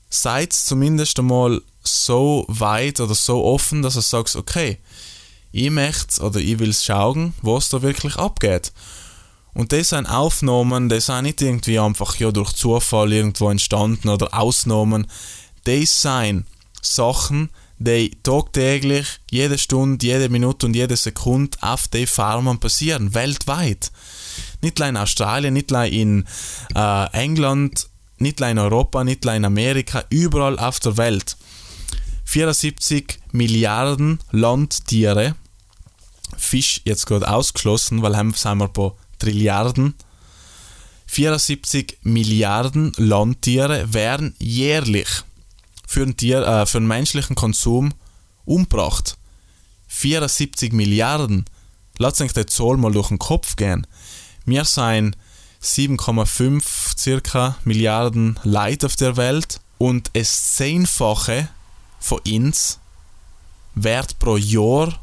Seid 0.08 0.52
zumindest 0.52 1.18
einmal 1.18 1.62
so 1.82 2.44
weit 2.48 3.00
oder 3.00 3.14
so 3.14 3.44
offen, 3.44 3.82
dass 3.82 3.96
ihr 3.96 4.02
sagt, 4.02 4.36
okay, 4.36 4.78
ich 5.52 5.70
möchte 5.70 6.22
oder 6.22 6.40
ich 6.40 6.58
will 6.58 6.74
schauen, 6.74 7.34
was 7.42 7.68
da 7.68 7.82
wirklich 7.82 8.16
abgeht. 8.16 8.72
Und 9.52 9.72
das 9.72 9.90
sind 9.90 10.06
Aufnahmen, 10.06 10.88
das 10.88 11.06
sind 11.06 11.24
nicht 11.24 11.42
irgendwie 11.42 11.78
einfach 11.78 12.16
ja, 12.16 12.30
durch 12.30 12.52
Zufall 12.52 13.12
irgendwo 13.12 13.50
entstanden 13.50 14.08
oder 14.08 14.32
Ausnahmen. 14.32 15.06
Das 15.64 16.02
sind 16.02 16.46
Sachen, 16.80 17.50
die 17.80 18.10
tagtäglich, 18.22 19.20
jede 19.30 19.56
Stunde, 19.56 20.06
jede 20.06 20.28
Minute 20.28 20.66
und 20.66 20.76
jede 20.76 20.96
Sekunde 20.96 21.56
auf 21.62 21.88
den 21.88 22.06
Farmen 22.06 22.60
passieren, 22.60 23.14
weltweit. 23.14 23.90
Nicht 24.60 24.78
nur 24.78 24.88
in 24.88 24.98
Australien, 24.98 25.54
nicht 25.54 25.70
nur 25.70 25.86
in 25.86 26.26
äh, 26.74 27.06
England, 27.12 27.88
nicht 28.18 28.38
nur 28.38 28.50
in 28.50 28.58
Europa, 28.58 29.02
nicht 29.02 29.24
nur 29.24 29.32
in 29.32 29.46
Amerika, 29.46 30.04
überall 30.10 30.58
auf 30.58 30.78
der 30.80 30.98
Welt. 30.98 31.38
74 32.26 33.18
Milliarden 33.32 34.20
Landtiere, 34.30 35.34
Fisch 36.36 36.82
jetzt 36.84 37.06
gerade 37.06 37.28
ausgeschlossen, 37.28 38.02
weil 38.02 38.16
haben 38.16 38.34
sind 38.34 38.58
wir 38.58 38.68
bei 38.68 38.92
Trilliarden. 39.18 39.94
74 41.06 41.98
Milliarden 42.02 42.92
Landtiere 42.98 43.92
werden 43.92 44.34
jährlich 44.38 45.24
für 45.90 46.06
den, 46.06 46.16
Tier, 46.16 46.46
äh, 46.46 46.66
für 46.66 46.78
den 46.78 46.86
menschlichen 46.86 47.34
Konsum 47.34 47.92
umgebracht. 48.44 49.18
74 49.88 50.72
Milliarden. 50.72 51.46
Lass 51.98 52.20
uns 52.20 52.32
die 52.32 52.46
Zahl 52.46 52.76
mal 52.76 52.92
durch 52.92 53.08
den 53.08 53.18
Kopf 53.18 53.56
gehen. 53.56 53.88
Wir 54.44 54.64
sind 54.64 55.16
7,5 55.60 56.96
circa 56.96 57.56
Milliarden 57.64 58.38
Leute 58.44 58.86
auf 58.86 58.94
der 58.94 59.16
Welt 59.16 59.60
und 59.78 60.10
es 60.12 60.54
Zehnfache 60.54 61.48
von 61.98 62.20
uns 62.20 62.78
wird 63.74 64.16
pro 64.20 64.36
Jahr 64.36 65.00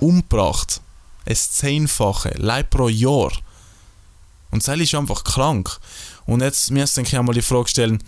umgebracht. 0.00 0.80
Es 1.26 1.52
Zehnfache, 1.52 2.34
Leid 2.38 2.70
pro 2.70 2.88
Jahr. 2.88 3.30
Und 4.50 4.66
das 4.66 4.80
ist 4.80 4.94
einfach 4.96 5.22
krank. 5.22 5.78
Und 6.26 6.42
jetzt 6.42 6.72
müssen 6.72 7.06
wir 7.08 7.22
mal 7.22 7.34
die 7.34 7.40
Frage 7.40 7.68
stellen, 7.68 8.02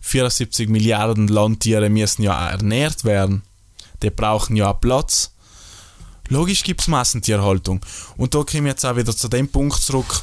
74 0.00 0.68
Milliarden 0.68 1.28
Landtiere 1.28 1.90
müssen 1.90 2.22
ja 2.22 2.36
auch 2.36 2.50
ernährt 2.50 3.04
werden. 3.04 3.42
Die 4.02 4.10
brauchen 4.10 4.56
ja 4.56 4.70
auch 4.70 4.80
Platz. 4.80 5.32
Logisch 6.28 6.62
gibt 6.62 6.80
es 6.80 6.88
Massentierhaltung. 6.88 7.80
Und 8.16 8.34
da 8.34 8.38
komme 8.38 8.68
ich 8.68 8.72
jetzt 8.72 8.86
auch 8.86 8.96
wieder 8.96 9.14
zu 9.14 9.28
dem 9.28 9.48
Punkt 9.48 9.82
zurück, 9.82 10.22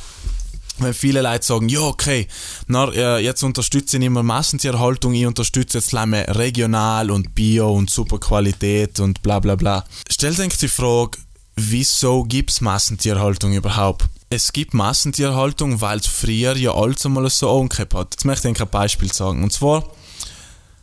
wenn 0.80 0.94
viele 0.94 1.22
Leute 1.22 1.46
sagen, 1.46 1.70
ja, 1.70 1.82
okay, 1.82 2.28
na, 2.68 2.90
äh, 2.94 3.20
jetzt 3.20 3.44
unterstütze 3.44 3.98
ich 3.98 4.00
nicht 4.00 4.12
mehr 4.12 4.24
Massentierhaltung, 4.24 5.14
ich 5.14 5.26
unterstütze 5.26 5.80
jetzt 5.80 5.94
mehr 5.94 6.36
regional 6.36 7.12
und 7.12 7.36
Bio 7.36 7.74
und 7.74 7.90
super 7.90 8.20
Qualität 8.20 9.00
und 9.00 9.22
bla 9.22 9.40
bla 9.40 9.56
bla. 9.56 9.86
Stellt 10.10 10.40
euch 10.40 10.58
die 10.58 10.68
Frage, 10.68 11.18
wieso 11.56 12.24
gibt 12.24 12.52
es 12.52 12.62
Massentierhaltung 12.62 13.54
überhaupt? 13.54 14.06
Es 14.30 14.52
gibt 14.52 14.74
Massentierhaltung, 14.74 15.80
weil 15.82 16.00
es 16.00 16.08
früher 16.08 16.56
ja 16.58 16.74
alles 16.74 17.06
einmal 17.06 17.30
so 17.30 17.60
angehört 17.60 17.94
hat. 17.94 18.14
Jetzt 18.14 18.26
möchte 18.26 18.50
ich 18.50 18.62
ein 18.62 18.70
Beispiel 18.70 19.12
sagen. 19.12 19.44
Und 19.44 19.54
zwar, 19.54 19.86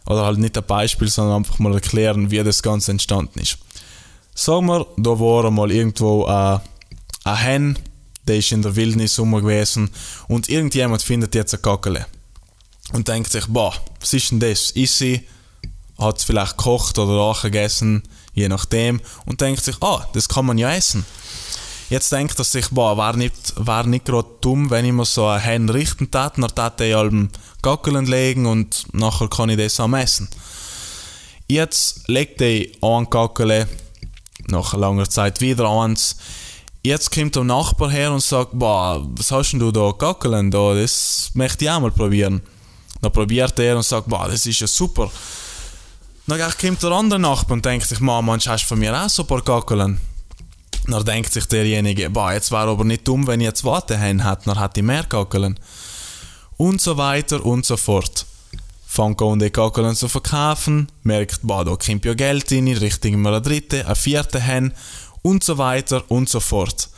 oder 0.07 0.25
halt 0.25 0.39
nicht 0.39 0.57
ein 0.57 0.65
Beispiel, 0.65 1.09
sondern 1.09 1.37
einfach 1.37 1.59
mal 1.59 1.75
erklären, 1.75 2.31
wie 2.31 2.43
das 2.43 2.63
Ganze 2.63 2.93
entstanden 2.93 3.41
ist. 3.41 3.59
Sagen 4.35 4.67
wir, 4.67 4.87
da 4.97 5.11
war 5.11 5.45
einmal 5.45 5.71
irgendwo 5.71 6.27
äh, 6.27 6.59
ein 7.25 7.37
Hen, 7.37 7.79
der 8.27 8.39
ist 8.39 8.53
in 8.53 8.63
der 8.63 8.75
Wildnis 8.77 9.19
rum 9.19 9.33
gewesen 9.33 9.91
und 10.29 10.49
irgendjemand 10.49 11.03
findet 11.03 11.35
jetzt 11.35 11.55
ein 11.55 11.63
Kackele. 11.63 12.07
Und 12.93 13.09
denkt 13.09 13.33
sich, 13.33 13.47
boah, 13.47 13.75
was 14.01 14.13
ist 14.13 14.31
denn 14.31 14.41
das? 14.41 14.71
Ist 14.71 14.99
sie? 14.99 15.27
Hat 15.99 16.19
es 16.19 16.25
vielleicht 16.25 16.57
gekocht 16.57 16.99
oder 16.99 17.13
auch 17.13 17.43
gegessen, 17.43 18.03
je 18.35 18.49
nachdem. 18.49 19.01
Und 19.27 19.41
denkt 19.41 19.65
sich, 19.65 19.77
ah, 19.81 20.07
das 20.13 20.29
kann 20.29 20.47
man 20.47 20.59
ja 20.59 20.73
essen. 20.73 21.07
Jetzt 21.91 22.11
denkt 22.13 22.39
er 22.39 22.45
sich, 22.45 22.71
boah, 22.71 22.97
war 22.97 23.17
nicht, 23.17 23.53
war 23.57 23.87
nicht 23.87 24.07
gerade 24.07 24.29
dumm, 24.41 24.71
wenn 24.71 24.85
ich 24.85 24.93
mir 24.93 25.05
so 25.05 25.27
einen 25.27 25.43
Hen 25.43 25.69
richten 25.69 26.11
tat, 26.11 26.39
dann 26.39 26.55
tat 26.55 26.81
ich 26.81 26.97
allem 26.97 27.29
Gackeln 27.63 28.07
legen 28.07 28.47
und 28.47 28.87
nachher 28.93 29.29
kann 29.29 29.51
ich 29.51 29.59
das 29.59 29.79
auch 29.81 29.89
messen. 29.89 30.29
Jetzt 31.47 32.09
legt 32.09 32.41
er 32.41 32.67
ein 32.83 33.11
Gackele, 33.11 33.69
nach 34.49 34.75
langer 34.75 35.09
Zeit 35.09 35.41
wieder 35.41 35.69
eins. 35.69 36.17
Jetzt 36.83 37.13
kommt 37.13 37.37
der 37.37 37.45
Nachbar 37.45 37.91
her 37.91 38.13
und 38.13 38.23
sagt, 38.23 38.51
boah, 38.53 39.07
was 39.17 39.31
hast 39.31 39.53
denn 39.53 39.61
du 39.61 39.71
da 39.71 39.93
Gackeln 39.93 40.51
da, 40.51 40.75
das 40.75 41.31
möchte 41.35 41.65
ich 41.65 41.71
auch 41.71 41.81
mal 41.81 41.91
probieren. 41.91 42.43
Dann 43.03 43.13
probiert 43.13 43.59
er 43.59 43.77
und 43.77 43.85
sagt, 43.85 44.09
boah, 44.09 44.29
das 44.29 44.47
ist 44.47 44.61
ja 44.61 44.67
super. 44.67 45.11
Dann 46.27 46.41
kommt 46.59 46.83
der 46.83 46.91
andere 46.91 47.21
Nachbar 47.21 47.55
und 47.55 47.65
denkt 47.65 47.87
sich, 47.87 48.01
Mann, 48.01 48.27
hast 48.27 48.65
du 48.65 48.69
von 48.69 48.79
mir 48.79 48.99
auch 48.99 49.11
so 49.11 49.23
ein 49.23 49.27
paar 49.29 49.43
Gackeln? 49.43 50.01
Dann 50.87 51.05
denkt 51.05 51.33
sich 51.33 51.47
derjenige, 51.47 52.11
boah, 52.11 52.33
jetzt 52.33 52.51
wäre 52.51 52.69
aber 52.69 52.85
nicht 52.85 53.09
dumm, 53.09 53.27
wenn 53.27 53.41
ich 53.41 53.47
jetzt 53.47 53.65
Warte 53.65 53.97
hätte, 53.97 54.39
dann 54.45 54.61
hätte 54.61 54.81
ich 54.81 54.87
mehr 54.87 55.05
Gackeln. 55.05 55.59
Und 56.57 56.81
so 56.81 56.97
weiter 56.97 57.45
und 57.45 57.65
so 57.65 57.77
fort. 57.77 58.27
Fängt 58.87 59.21
an, 59.23 59.39
die 59.39 59.51
Gackeln 59.51 59.97
zu 59.97 60.09
verkaufen, 60.09 60.93
merkt, 61.03 61.41
boah, 61.43 61.65
da 61.65 61.75
kommt 61.77 62.05
ja 62.05 62.15
Geld 62.15 62.53
rein, 62.53 62.69
richtig 62.69 63.17
mal 63.17 63.35
eine 63.35 63.43
dritte, 63.43 63.87
eine 63.87 63.97
vierte 63.97 64.41
hin 64.41 64.73
und 65.23 65.43
so 65.43 65.59
weiter 65.59 66.05
und 66.11 66.29
so 66.29 66.39
fort. 66.39 66.91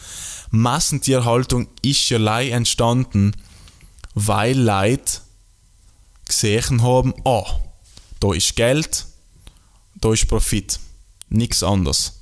Massentierhaltung 0.51 1.69
ist 1.83 2.09
ja 2.11 2.19
lei 2.19 2.51
entstanden, 2.51 3.33
weil 4.15 4.59
Leute 4.59 5.21
gesehen 6.27 6.83
haben, 6.83 7.15
ah, 7.25 7.45
oh, 7.45 7.47
da 8.21 8.33
ist 8.33 8.57
Geld, 8.57 9.07
da 9.95 10.13
ist 10.13 10.29
Profit. 10.29 10.81
Nichts 11.29 11.63
anderes. 11.63 12.16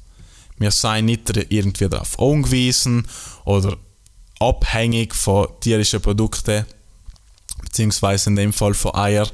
Wir 0.58 0.70
seien 0.70 1.06
nicht 1.06 1.30
irgendwie 1.50 1.88
darauf 1.88 2.18
angewiesen 2.18 3.06
oder 3.44 3.76
abhängig 4.40 5.14
von 5.14 5.48
tierischen 5.60 6.00
Produkten, 6.00 6.64
beziehungsweise 7.62 8.30
in 8.30 8.36
dem 8.36 8.52
Fall 8.52 8.74
von 8.74 8.94
Eier. 8.94 9.28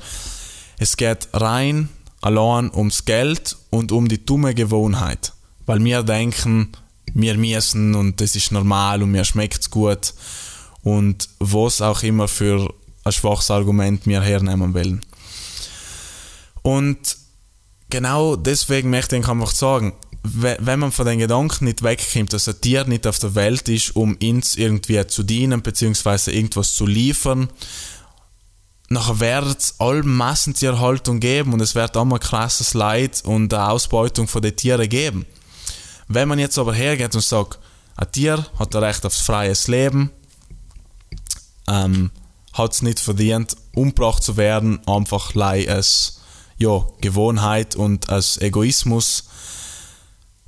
Es 0.79 0.97
geht 0.97 1.29
rein 1.33 1.89
allein 2.21 2.71
ums 2.75 3.05
Geld 3.05 3.57
und 3.71 3.93
um 3.93 4.09
die 4.09 4.25
dumme 4.25 4.55
Gewohnheit. 4.55 5.33
Weil 5.67 5.83
wir 5.85 6.03
denken, 6.03 6.73
wir 7.15 7.37
müssen 7.37 7.95
und 7.95 8.21
das 8.21 8.37
ist 8.37 8.53
normal 8.53 9.03
und 9.03 9.11
mir 9.11 9.25
schmeckt 9.25 9.61
es 9.61 9.71
gut. 9.71 10.15
Und 10.83 11.29
was 11.39 11.81
auch 11.81 12.03
immer 12.03 12.29
für 12.29 12.73
ein 13.05 13.13
schwaches 13.13 13.51
Argument 13.51 14.07
wir 14.07 14.23
hernehmen 14.23 14.75
wollen. 14.75 15.05
Und 16.63 17.17
genau 17.89 18.37
deswegen 18.37 18.91
möchte 18.91 19.17
ich 19.17 19.29
einfach 19.29 19.51
sagen, 19.51 19.93
wenn 20.23 20.79
man 20.79 20.93
von 20.93 21.07
den 21.07 21.19
Gedanken 21.19 21.65
nicht 21.65 21.83
wegkommt, 21.83 22.33
dass 22.33 22.49
ein 22.49 22.61
Tier 22.61 22.85
nicht 22.85 23.07
auf 23.07 23.19
der 23.19 23.35
Welt 23.35 23.69
ist, 23.69 23.97
um 23.97 24.17
uns 24.23 24.55
irgendwie 24.57 25.07
zu 25.07 25.23
dienen 25.23 25.63
bzw. 25.63 26.31
irgendwas 26.31 26.75
zu 26.75 26.87
liefern, 26.87 27.49
nachher 28.91 29.21
wird 29.21 29.59
es 29.59 29.81
allem 29.81 30.15
Massentierhaltung 30.17 31.21
geben 31.21 31.55
und 31.55 31.61
es 31.61 31.75
wird 31.75 31.97
auch 31.97 32.05
mal 32.05 32.19
krasses 32.19 32.75
Leid 32.75 33.23
und 33.25 33.55
eine 33.55 33.71
Ausbeutung 33.71 34.29
von 34.29 34.43
den 34.43 34.57
Tieren 34.57 34.89
geben. 34.89 35.25
Wenn 36.09 36.29
man 36.29 36.39
jetzt 36.39 36.59
aber 36.59 36.75
hergeht 36.75 37.15
und 37.15 37.23
sagt, 37.23 37.59
ein 37.97 38.13
Tier 38.13 38.45
hat 38.59 38.75
ein 38.75 38.85
Recht 38.85 39.07
aufs 39.07 39.21
freies 39.21 39.69
Leben, 39.69 40.11
ähm, 41.69 42.11
hat 42.53 42.73
es 42.75 42.83
nicht 42.83 43.01
verdient, 43.01 43.57
umgebracht 43.75 44.23
zu 44.23 44.37
werden, 44.37 44.81
einfach 44.87 45.35
als 45.37 46.21
ja, 46.59 46.85
Gewohnheit 47.01 47.77
und 47.77 48.11
als 48.11 48.39
Egoismus, 48.39 49.25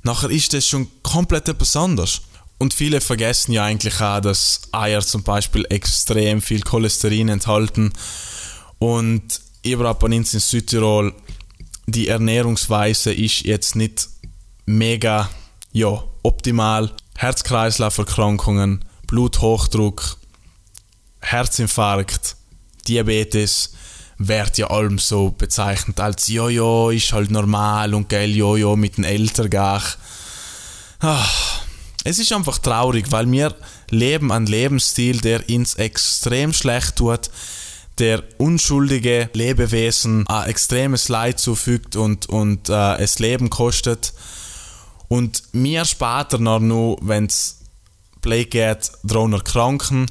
nachher 0.03 0.29
ist 0.29 0.53
das 0.53 0.67
schon 0.67 0.87
komplett 1.01 1.49
etwas 1.49 1.75
anderes. 1.75 2.21
Und 2.59 2.73
viele 2.73 3.01
vergessen 3.01 3.51
ja 3.51 3.65
eigentlich 3.65 3.99
auch, 3.99 4.21
dass 4.21 4.61
Eier 4.71 5.01
zum 5.01 5.23
Beispiel 5.23 5.65
extrem 5.69 6.41
viel 6.41 6.61
Cholesterin 6.61 7.29
enthalten. 7.29 7.91
Und 8.79 9.41
überhaupt 9.65 9.99
bei 9.99 10.07
uns 10.07 10.33
in 10.33 10.39
Südtirol, 10.39 11.13
die 11.87 12.07
Ernährungsweise 12.07 13.13
ist 13.13 13.41
jetzt 13.41 13.75
nicht 13.75 14.07
mega 14.65 15.29
ja, 15.71 16.03
optimal. 16.21 16.91
Herz-Kreislauf-Erkrankungen, 17.15 18.85
Bluthochdruck, 19.07 20.17
Herzinfarkt, 21.21 22.35
Diabetes 22.87 23.73
wird 24.17 24.57
ja 24.57 24.67
allem 24.69 24.99
so 24.99 25.31
bezeichnet 25.31 25.99
als 25.99 26.27
Jojo 26.27 26.89
ist 26.89 27.13
halt 27.13 27.31
normal 27.31 27.93
und 27.93 28.09
geil 28.09 28.31
Jojo 28.35 28.75
mit 28.75 28.97
den 28.97 29.03
Eltern 29.03 29.49
gach. 29.49 29.97
Ah, 30.99 31.25
es 32.03 32.19
ist 32.19 32.31
einfach 32.33 32.57
traurig, 32.59 33.11
weil 33.11 33.31
wir 33.31 33.55
leben 33.89 34.31
einen 34.31 34.47
Lebensstil, 34.47 35.19
der 35.21 35.43
uns 35.49 35.75
extrem 35.75 36.53
schlecht 36.53 36.97
tut, 36.97 37.29
der 37.99 38.23
unschuldige 38.37 39.29
Lebewesen 39.33 40.27
ein 40.27 40.49
extremes 40.49 41.09
Leid 41.09 41.39
zufügt 41.39 41.95
und, 41.95 42.27
und 42.27 42.69
äh, 42.69 42.95
es 42.97 43.19
Leben 43.19 43.49
kostet. 43.49 44.13
Und 45.07 45.43
mir 45.53 45.85
später 45.85 46.39
noch 46.39 46.59
nur, 46.59 46.97
wenn 47.01 47.25
es 47.25 47.59
Play 48.21 48.45
geht, 48.45 48.91
daran 49.03 49.33
erkranken, 49.33 50.07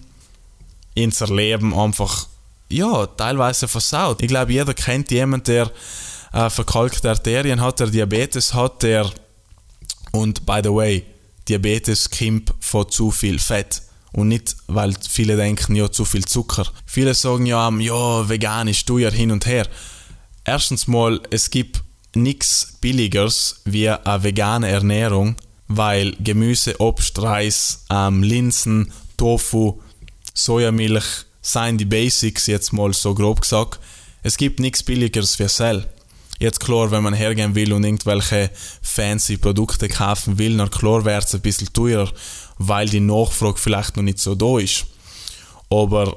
unser 0.96 1.26
Leben 1.34 1.74
einfach 1.74 2.28
ja, 2.72 3.06
teilweise 3.06 3.68
versaut. 3.68 4.22
Ich 4.22 4.28
glaube, 4.28 4.52
jeder 4.52 4.74
kennt 4.74 5.10
jemanden, 5.10 5.44
der 5.44 5.70
äh, 6.32 6.50
verkalkte 6.50 7.10
Arterien 7.10 7.60
hat, 7.60 7.80
der 7.80 7.88
Diabetes 7.88 8.54
hat, 8.54 8.82
der 8.82 9.10
und 10.12 10.44
by 10.46 10.60
the 10.62 10.70
way, 10.70 11.04
Diabetes 11.48 12.10
kommt 12.10 12.52
von 12.60 12.90
zu 12.90 13.10
viel 13.10 13.38
Fett 13.38 13.82
und 14.12 14.28
nicht, 14.28 14.56
weil 14.66 14.94
viele 15.08 15.36
denken, 15.36 15.74
ja, 15.74 15.90
zu 15.90 16.04
viel 16.04 16.24
Zucker. 16.24 16.66
Viele 16.86 17.14
sagen 17.14 17.46
ja, 17.46 17.70
ja, 17.70 18.28
vegan 18.28 18.68
ist 18.68 18.88
du 18.88 18.98
ja 18.98 19.10
hin 19.10 19.30
und 19.30 19.46
her. 19.46 19.66
Erstens 20.44 20.86
mal, 20.86 21.20
es 21.30 21.50
gibt 21.50 21.82
nichts 22.14 22.76
billigeres 22.80 23.62
wie 23.64 23.88
eine 23.88 24.22
vegane 24.22 24.68
Ernährung, 24.68 25.36
weil 25.68 26.14
Gemüse, 26.20 26.78
Obst, 26.80 27.20
Reis, 27.22 27.84
ähm, 27.90 28.22
Linsen, 28.22 28.92
Tofu, 29.16 29.80
Sojamilch, 30.34 31.24
seien 31.42 31.76
die 31.76 31.84
Basics 31.84 32.46
jetzt 32.46 32.72
mal 32.72 32.94
so 32.94 33.14
grob 33.14 33.42
gesagt. 33.42 33.80
Es 34.22 34.36
gibt 34.36 34.60
nichts 34.60 34.82
billigeres 34.82 35.34
für 35.34 35.48
Sell. 35.48 35.88
Jetzt 36.38 36.60
klar, 36.60 36.90
wenn 36.90 37.02
man 37.02 37.14
hergehen 37.14 37.54
will 37.54 37.72
und 37.72 37.84
irgendwelche 37.84 38.50
fancy 38.82 39.36
Produkte 39.36 39.88
kaufen 39.88 40.38
will, 40.38 40.56
dann 40.56 40.70
klar 40.70 41.04
wird 41.04 41.24
es 41.24 41.34
ein 41.34 41.40
bisschen 41.40 41.72
teurer, 41.72 42.10
weil 42.58 42.88
die 42.88 43.00
Nachfrage 43.00 43.58
vielleicht 43.58 43.96
noch 43.96 44.02
nicht 44.02 44.18
so 44.18 44.34
da 44.34 44.58
ist. 44.58 44.86
Aber 45.70 46.16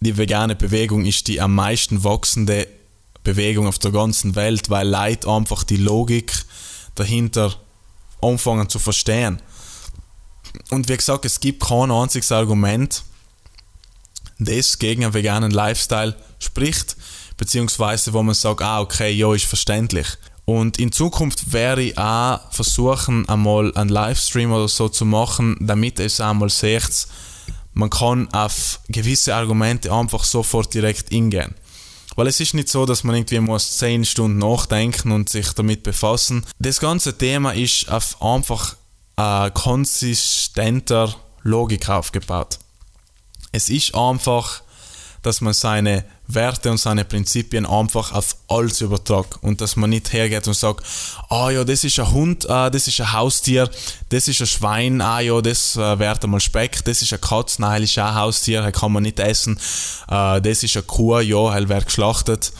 die 0.00 0.16
vegane 0.16 0.56
Bewegung 0.56 1.04
ist 1.04 1.28
die 1.28 1.40
am 1.40 1.54
meisten 1.54 2.04
wachsende 2.04 2.66
Bewegung 3.22 3.66
auf 3.66 3.78
der 3.78 3.90
ganzen 3.90 4.34
Welt, 4.34 4.70
weil 4.70 4.88
Leute 4.88 5.28
einfach 5.28 5.62
die 5.64 5.76
Logik 5.76 6.32
dahinter 6.94 7.54
anfangen 8.22 8.68
zu 8.68 8.78
verstehen. 8.78 9.42
Und 10.70 10.88
wie 10.88 10.96
gesagt, 10.96 11.24
es 11.24 11.40
gibt 11.40 11.62
kein 11.62 11.90
einziges 11.90 12.32
Argument, 12.32 13.02
das 14.44 14.78
gegen 14.78 15.04
einen 15.04 15.14
veganen 15.14 15.50
Lifestyle 15.50 16.16
spricht, 16.38 16.96
beziehungsweise 17.36 18.12
wo 18.12 18.22
man 18.22 18.34
sagt, 18.34 18.62
ah, 18.62 18.80
okay, 18.80 19.10
ja, 19.10 19.32
ist 19.34 19.44
verständlich. 19.44 20.06
Und 20.44 20.78
in 20.78 20.90
Zukunft 20.90 21.52
werde 21.52 21.82
ich 21.82 21.98
auch 21.98 22.40
versuchen, 22.50 23.28
einmal 23.28 23.72
einen 23.76 23.90
Livestream 23.90 24.52
oder 24.52 24.68
so 24.68 24.88
zu 24.88 25.04
machen, 25.04 25.56
damit 25.60 26.00
es 26.00 26.20
einmal 26.20 26.50
seht, 26.50 27.06
man 27.72 27.88
kann 27.88 28.28
auf 28.32 28.80
gewisse 28.88 29.34
Argumente 29.34 29.92
einfach 29.92 30.24
sofort 30.24 30.74
direkt 30.74 31.12
ingehen. 31.12 31.54
Weil 32.16 32.26
es 32.26 32.40
ist 32.40 32.54
nicht 32.54 32.68
so, 32.68 32.84
dass 32.84 33.04
man 33.04 33.14
irgendwie 33.14 33.38
muss 33.38 33.78
10 33.78 34.04
Stunden 34.04 34.38
nachdenken 34.38 35.12
und 35.12 35.28
sich 35.28 35.52
damit 35.52 35.84
befassen. 35.84 36.44
Das 36.58 36.80
ganze 36.80 37.16
Thema 37.16 37.52
ist 37.52 37.88
auf 37.88 38.20
einfach 38.20 38.76
äh, 39.16 39.50
konsistenter 39.52 41.14
Logik 41.42 41.88
aufgebaut. 41.88 42.58
Es 43.52 43.68
ist 43.68 43.94
einfach, 43.94 44.62
dass 45.22 45.40
man 45.40 45.52
seine 45.52 46.04
Werte 46.28 46.70
und 46.70 46.78
seine 46.78 47.04
Prinzipien 47.04 47.66
einfach 47.66 48.12
auf 48.12 48.36
alles 48.48 48.80
übertragt 48.80 49.38
und 49.42 49.60
dass 49.60 49.76
man 49.76 49.90
nicht 49.90 50.12
hergeht 50.12 50.46
und 50.46 50.54
sagt, 50.54 50.84
ah 51.28 51.46
oh 51.46 51.50
ja, 51.50 51.64
das 51.64 51.84
ist 51.84 51.98
ein 51.98 52.10
Hund, 52.12 52.48
ah, 52.48 52.70
das 52.70 52.86
ist 52.86 53.00
ein 53.00 53.12
Haustier, 53.12 53.68
das 54.08 54.28
ist 54.28 54.40
ein 54.40 54.46
Schwein, 54.46 55.00
ah 55.00 55.20
ja, 55.20 55.40
das 55.40 55.76
äh, 55.76 55.98
wäre 55.98 56.26
mal 56.26 56.40
Speck, 56.40 56.84
das 56.84 57.02
ist 57.02 57.12
eine 57.12 57.20
Katz, 57.20 57.58
nein, 57.58 57.82
das 57.82 57.90
ist 57.90 57.98
auch 57.98 58.06
ein 58.06 58.14
Haustier, 58.14 58.62
das 58.62 58.72
kann 58.72 58.92
man 58.92 59.02
nicht 59.02 59.18
essen, 59.18 59.58
äh, 60.08 60.40
das 60.40 60.62
ist 60.62 60.76
eine 60.76 60.84
Kuh, 60.84 61.18
ja, 61.18 61.54
er 61.54 61.68
wird 61.68 61.86
geschlachtet, 61.86 62.52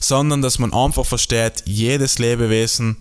sondern 0.00 0.42
dass 0.42 0.58
man 0.58 0.74
einfach 0.74 1.06
versteht, 1.06 1.62
jedes 1.64 2.18
Lebewesen 2.18 2.96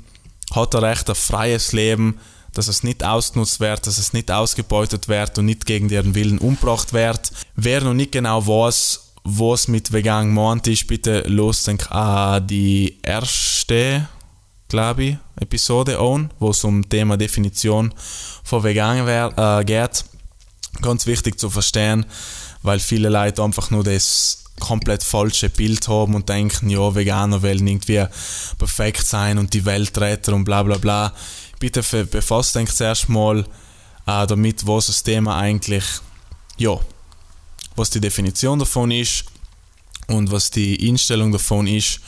hat 0.54 0.76
ein 0.76 0.84
Recht 0.84 1.10
auf 1.10 1.18
freies 1.18 1.74
Leben, 1.74 2.20
dass 2.54 2.68
es 2.68 2.84
nicht 2.84 3.04
ausgenutzt 3.04 3.60
wird, 3.60 3.88
dass 3.88 3.98
es 3.98 4.14
nicht 4.14 4.32
ausgebeutet 4.32 5.08
wird 5.08 5.38
und 5.38 5.46
nicht 5.46 5.66
gegen 5.66 5.90
deren 5.90 6.16
Willen 6.16 6.38
umgebracht 6.38 6.94
wird. 6.94 7.32
Wer 7.56 7.82
noch 7.82 7.94
nicht 7.94 8.12
genau 8.12 8.46
weiß, 8.46 9.14
was 9.24 9.68
mit 9.68 9.92
vegan 9.92 10.34
meint 10.34 10.68
ist, 10.68 10.88
bitte 10.88 11.22
losdenken 11.22 11.92
an 11.92 12.46
die 12.46 13.00
erste, 13.04 14.08
glaube 14.68 15.04
ich, 15.04 15.18
Episode 15.40 16.00
on, 16.00 16.30
wo 16.40 16.52
es 16.52 16.64
um 16.64 16.88
Thema 16.88 17.18
Definition 17.18 17.94
von 18.44 18.64
vegan 18.64 19.08
äh, 19.08 19.64
geht. 19.66 20.06
Ganz 20.82 21.06
wichtig 21.06 21.40
zu 21.40 21.50
verstehen, 21.50 22.06
weil 22.62 22.80
viele 22.80 23.10
Leute 23.10 23.44
einfach 23.44 23.72
nur 23.72 23.84
das 23.84 24.44
komplett 24.60 25.04
falsche 25.04 25.50
Bild 25.50 25.88
haben 25.88 26.16
und 26.16 26.30
denken, 26.30 26.70
ja, 26.70 26.96
Veganer 26.96 27.42
wollen 27.42 27.68
irgendwie 27.68 28.06
perfekt 28.58 29.06
sein 29.06 29.38
und 29.38 29.54
die 29.54 29.66
Welt 29.66 29.98
retten 29.98 30.34
und 30.34 30.44
bla 30.46 30.64
bla 30.64 30.78
bla. 30.78 31.14
Bitte 31.64 31.82
befasst 32.04 32.58
euch 32.58 32.74
zuerst 32.74 33.08
mal 33.08 33.46
äh, 34.06 34.28
damit, 34.28 34.68
was 34.68 34.88
das 34.88 35.02
Thema 35.02 35.38
eigentlich, 35.38 35.86
ja, 36.58 36.78
was 37.78 37.90
die 37.90 38.02
Definition 38.02 38.60
davon 38.60 38.92
ist 38.92 39.24
und 40.08 40.30
was 40.30 40.52
die 40.52 40.90
Einstellung 40.90 41.32
davon 41.32 41.66
ist 41.66 42.02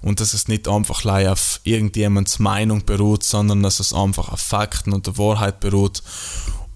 und 0.00 0.20
dass 0.20 0.32
es 0.32 0.46
nicht 0.46 0.68
einfach 0.68 1.04
auf 1.04 1.60
irgendjemands 1.64 2.38
Meinung 2.38 2.84
beruht, 2.84 3.24
sondern 3.24 3.64
dass 3.64 3.80
es 3.80 3.92
einfach 3.92 4.28
auf 4.28 4.38
Fakten 4.38 4.92
und 4.92 5.08
der 5.08 5.18
Wahrheit 5.18 5.58
beruht. 5.58 6.04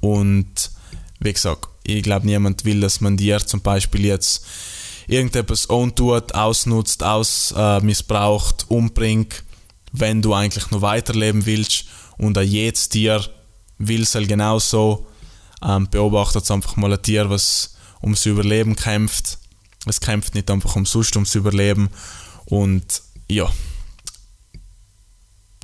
Und 0.00 0.72
wie 1.20 1.32
gesagt, 1.32 1.68
ich 1.84 2.02
glaube, 2.02 2.26
niemand 2.26 2.64
will, 2.64 2.80
dass 2.80 3.00
man 3.00 3.16
dir 3.16 3.46
zum 3.46 3.60
Beispiel 3.60 4.06
jetzt 4.06 4.44
irgendetwas 5.06 5.66
untut, 5.66 6.34
ausnutzt, 6.34 7.04
ausmissbraucht, 7.04 8.62
äh, 8.68 8.74
umbringt, 8.74 9.44
wenn 9.92 10.20
du 10.20 10.34
eigentlich 10.34 10.72
nur 10.72 10.82
weiterleben 10.82 11.46
willst 11.46 11.84
und 12.18 12.38
auch 12.38 12.42
jedes 12.42 12.88
Tier 12.88 13.24
will 13.78 14.02
es 14.02 14.14
halt 14.14 14.28
genauso. 14.28 15.06
Ähm, 15.62 15.88
beobachtet 15.90 16.50
einfach 16.50 16.76
mal 16.76 16.92
ein 16.92 17.02
Tier, 17.02 17.30
was 17.30 17.76
ums 18.02 18.26
Überleben 18.26 18.76
kämpft. 18.76 19.38
Es 19.86 20.00
kämpft 20.00 20.34
nicht 20.34 20.50
einfach 20.50 20.76
umsonst 20.76 21.16
ums 21.16 21.34
Überleben. 21.34 21.88
Und 22.46 23.02
ja, 23.30 23.50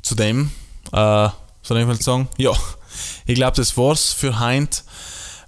zudem, 0.01 0.51
äh, 0.91 1.29
soll 1.61 1.79
ich 1.79 1.87
mal 1.87 2.01
sagen, 2.01 2.27
ja, 2.37 2.51
ich 3.25 3.35
glaube, 3.35 3.57
das 3.57 3.77
war's 3.77 4.11
für 4.11 4.39
Heint. 4.39 4.83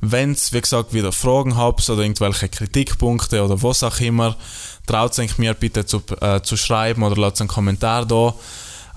Wenn 0.01 0.33
ihr, 0.33 0.37
wie 0.51 0.61
gesagt, 0.61 0.93
wieder 0.93 1.11
Fragen 1.11 1.55
habt 1.55 1.89
oder 1.89 2.01
irgendwelche 2.01 2.49
Kritikpunkte 2.49 3.43
oder 3.43 3.61
was 3.63 3.83
auch 3.83 3.99
immer, 3.99 4.35
traut 4.85 5.17
euch 5.17 5.37
mir 5.37 5.53
bitte 5.53 5.85
zu, 5.85 6.03
äh, 6.19 6.41
zu 6.41 6.57
schreiben 6.57 7.03
oder 7.03 7.15
lasst 7.15 7.41
einen 7.41 7.47
Kommentar 7.47 8.05
da. 8.05 8.35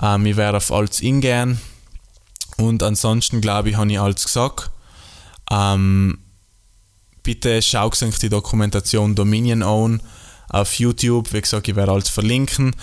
Ähm, 0.02 0.26
ich 0.26 0.36
werde 0.36 0.58
auf 0.58 0.72
alles 0.72 1.00
eingehen. 1.02 1.60
Und 2.56 2.82
ansonsten, 2.82 3.40
glaube 3.40 3.70
ich, 3.70 3.76
habe 3.76 3.90
ich 3.90 4.00
alles 4.00 4.24
gesagt. 4.24 4.70
Ähm, 5.50 6.18
bitte 7.22 7.60
schaut 7.62 8.02
euch 8.02 8.18
die 8.18 8.28
Dokumentation 8.28 9.14
Dominion 9.14 9.62
Own 9.62 10.00
auf 10.48 10.78
YouTube. 10.78 11.32
Wie 11.32 11.40
gesagt, 11.40 11.68
ich 11.68 11.76
werde 11.76 11.92
alles 11.92 12.08
verlinken. 12.08 12.74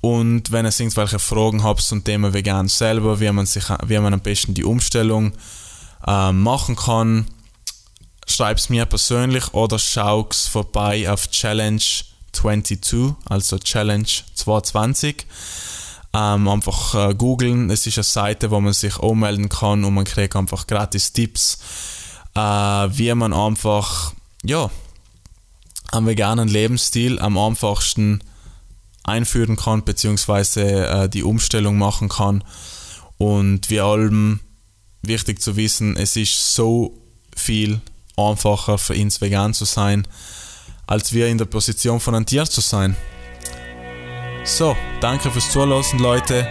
Und 0.00 0.52
wenn 0.52 0.66
ihr 0.66 0.72
irgendwelche 0.78 1.18
Fragen 1.18 1.62
habt 1.62 1.80
zum 1.80 2.04
Thema 2.04 2.34
Vegan 2.34 2.68
selber, 2.68 3.20
wie 3.20 3.30
man, 3.32 3.46
sich, 3.46 3.64
wie 3.86 3.98
man 3.98 4.12
am 4.12 4.20
besten 4.20 4.52
die 4.52 4.64
Umstellung 4.64 5.32
äh, 6.06 6.30
machen 6.30 6.76
kann, 6.76 7.26
schreib 8.26 8.58
es 8.58 8.68
mir 8.68 8.84
persönlich 8.84 9.54
oder 9.54 9.78
schau 9.78 10.26
es 10.30 10.46
vorbei 10.46 11.10
auf 11.10 11.30
Challenge 11.30 11.80
22, 12.32 13.14
also 13.24 13.58
Challenge 13.58 14.06
220. 14.34 15.26
Ähm, 16.14 16.46
einfach 16.46 17.10
äh, 17.10 17.14
googeln. 17.14 17.70
Es 17.70 17.86
ist 17.86 17.98
eine 17.98 18.04
Seite, 18.04 18.50
wo 18.52 18.60
man 18.60 18.72
sich 18.72 18.98
anmelden 19.00 19.48
kann 19.48 19.84
und 19.84 19.94
man 19.94 20.04
kriegt 20.04 20.36
einfach 20.36 20.68
gratis 20.68 21.12
Tipps, 21.12 21.58
äh, 22.36 22.40
wie 22.40 23.12
man 23.14 23.32
einfach 23.32 24.12
ja, 24.44 24.70
einen 25.90 26.06
veganen 26.06 26.48
Lebensstil 26.48 27.18
am 27.18 27.36
einfachsten 27.36 28.20
einführen 29.02 29.56
kann, 29.56 29.84
beziehungsweise 29.84 30.86
äh, 30.86 31.08
die 31.08 31.24
Umstellung 31.24 31.78
machen 31.78 32.08
kann. 32.08 32.44
Und 33.18 33.70
wie 33.70 33.80
allem 33.80 34.40
wichtig 35.02 35.42
zu 35.42 35.56
wissen, 35.56 35.96
es 35.96 36.16
ist 36.16 36.54
so 36.54 36.96
viel 37.36 37.80
einfacher 38.16 38.78
für 38.78 38.94
uns 38.94 39.20
vegan 39.20 39.52
zu 39.52 39.64
sein, 39.64 40.06
als 40.86 41.12
wir 41.12 41.26
in 41.28 41.38
der 41.38 41.44
Position 41.46 42.00
von 42.00 42.14
einem 42.14 42.26
Tier 42.26 42.44
zu 42.44 42.60
sein. 42.60 42.96
So, 44.44 44.76
danke 45.00 45.30
fürs 45.30 45.50
Zuhören, 45.50 45.98
Leute. 45.98 46.46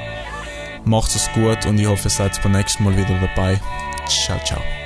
Macht 0.83 1.15
es 1.15 1.31
gut 1.31 1.65
und 1.67 1.79
ich 1.79 1.85
hoffe, 1.85 2.07
ihr 2.07 2.09
seid 2.09 2.41
beim 2.41 2.53
nächsten 2.53 2.83
Mal 2.83 2.97
wieder 2.97 3.19
dabei. 3.19 3.59
Ciao, 4.07 4.39
ciao. 4.43 4.82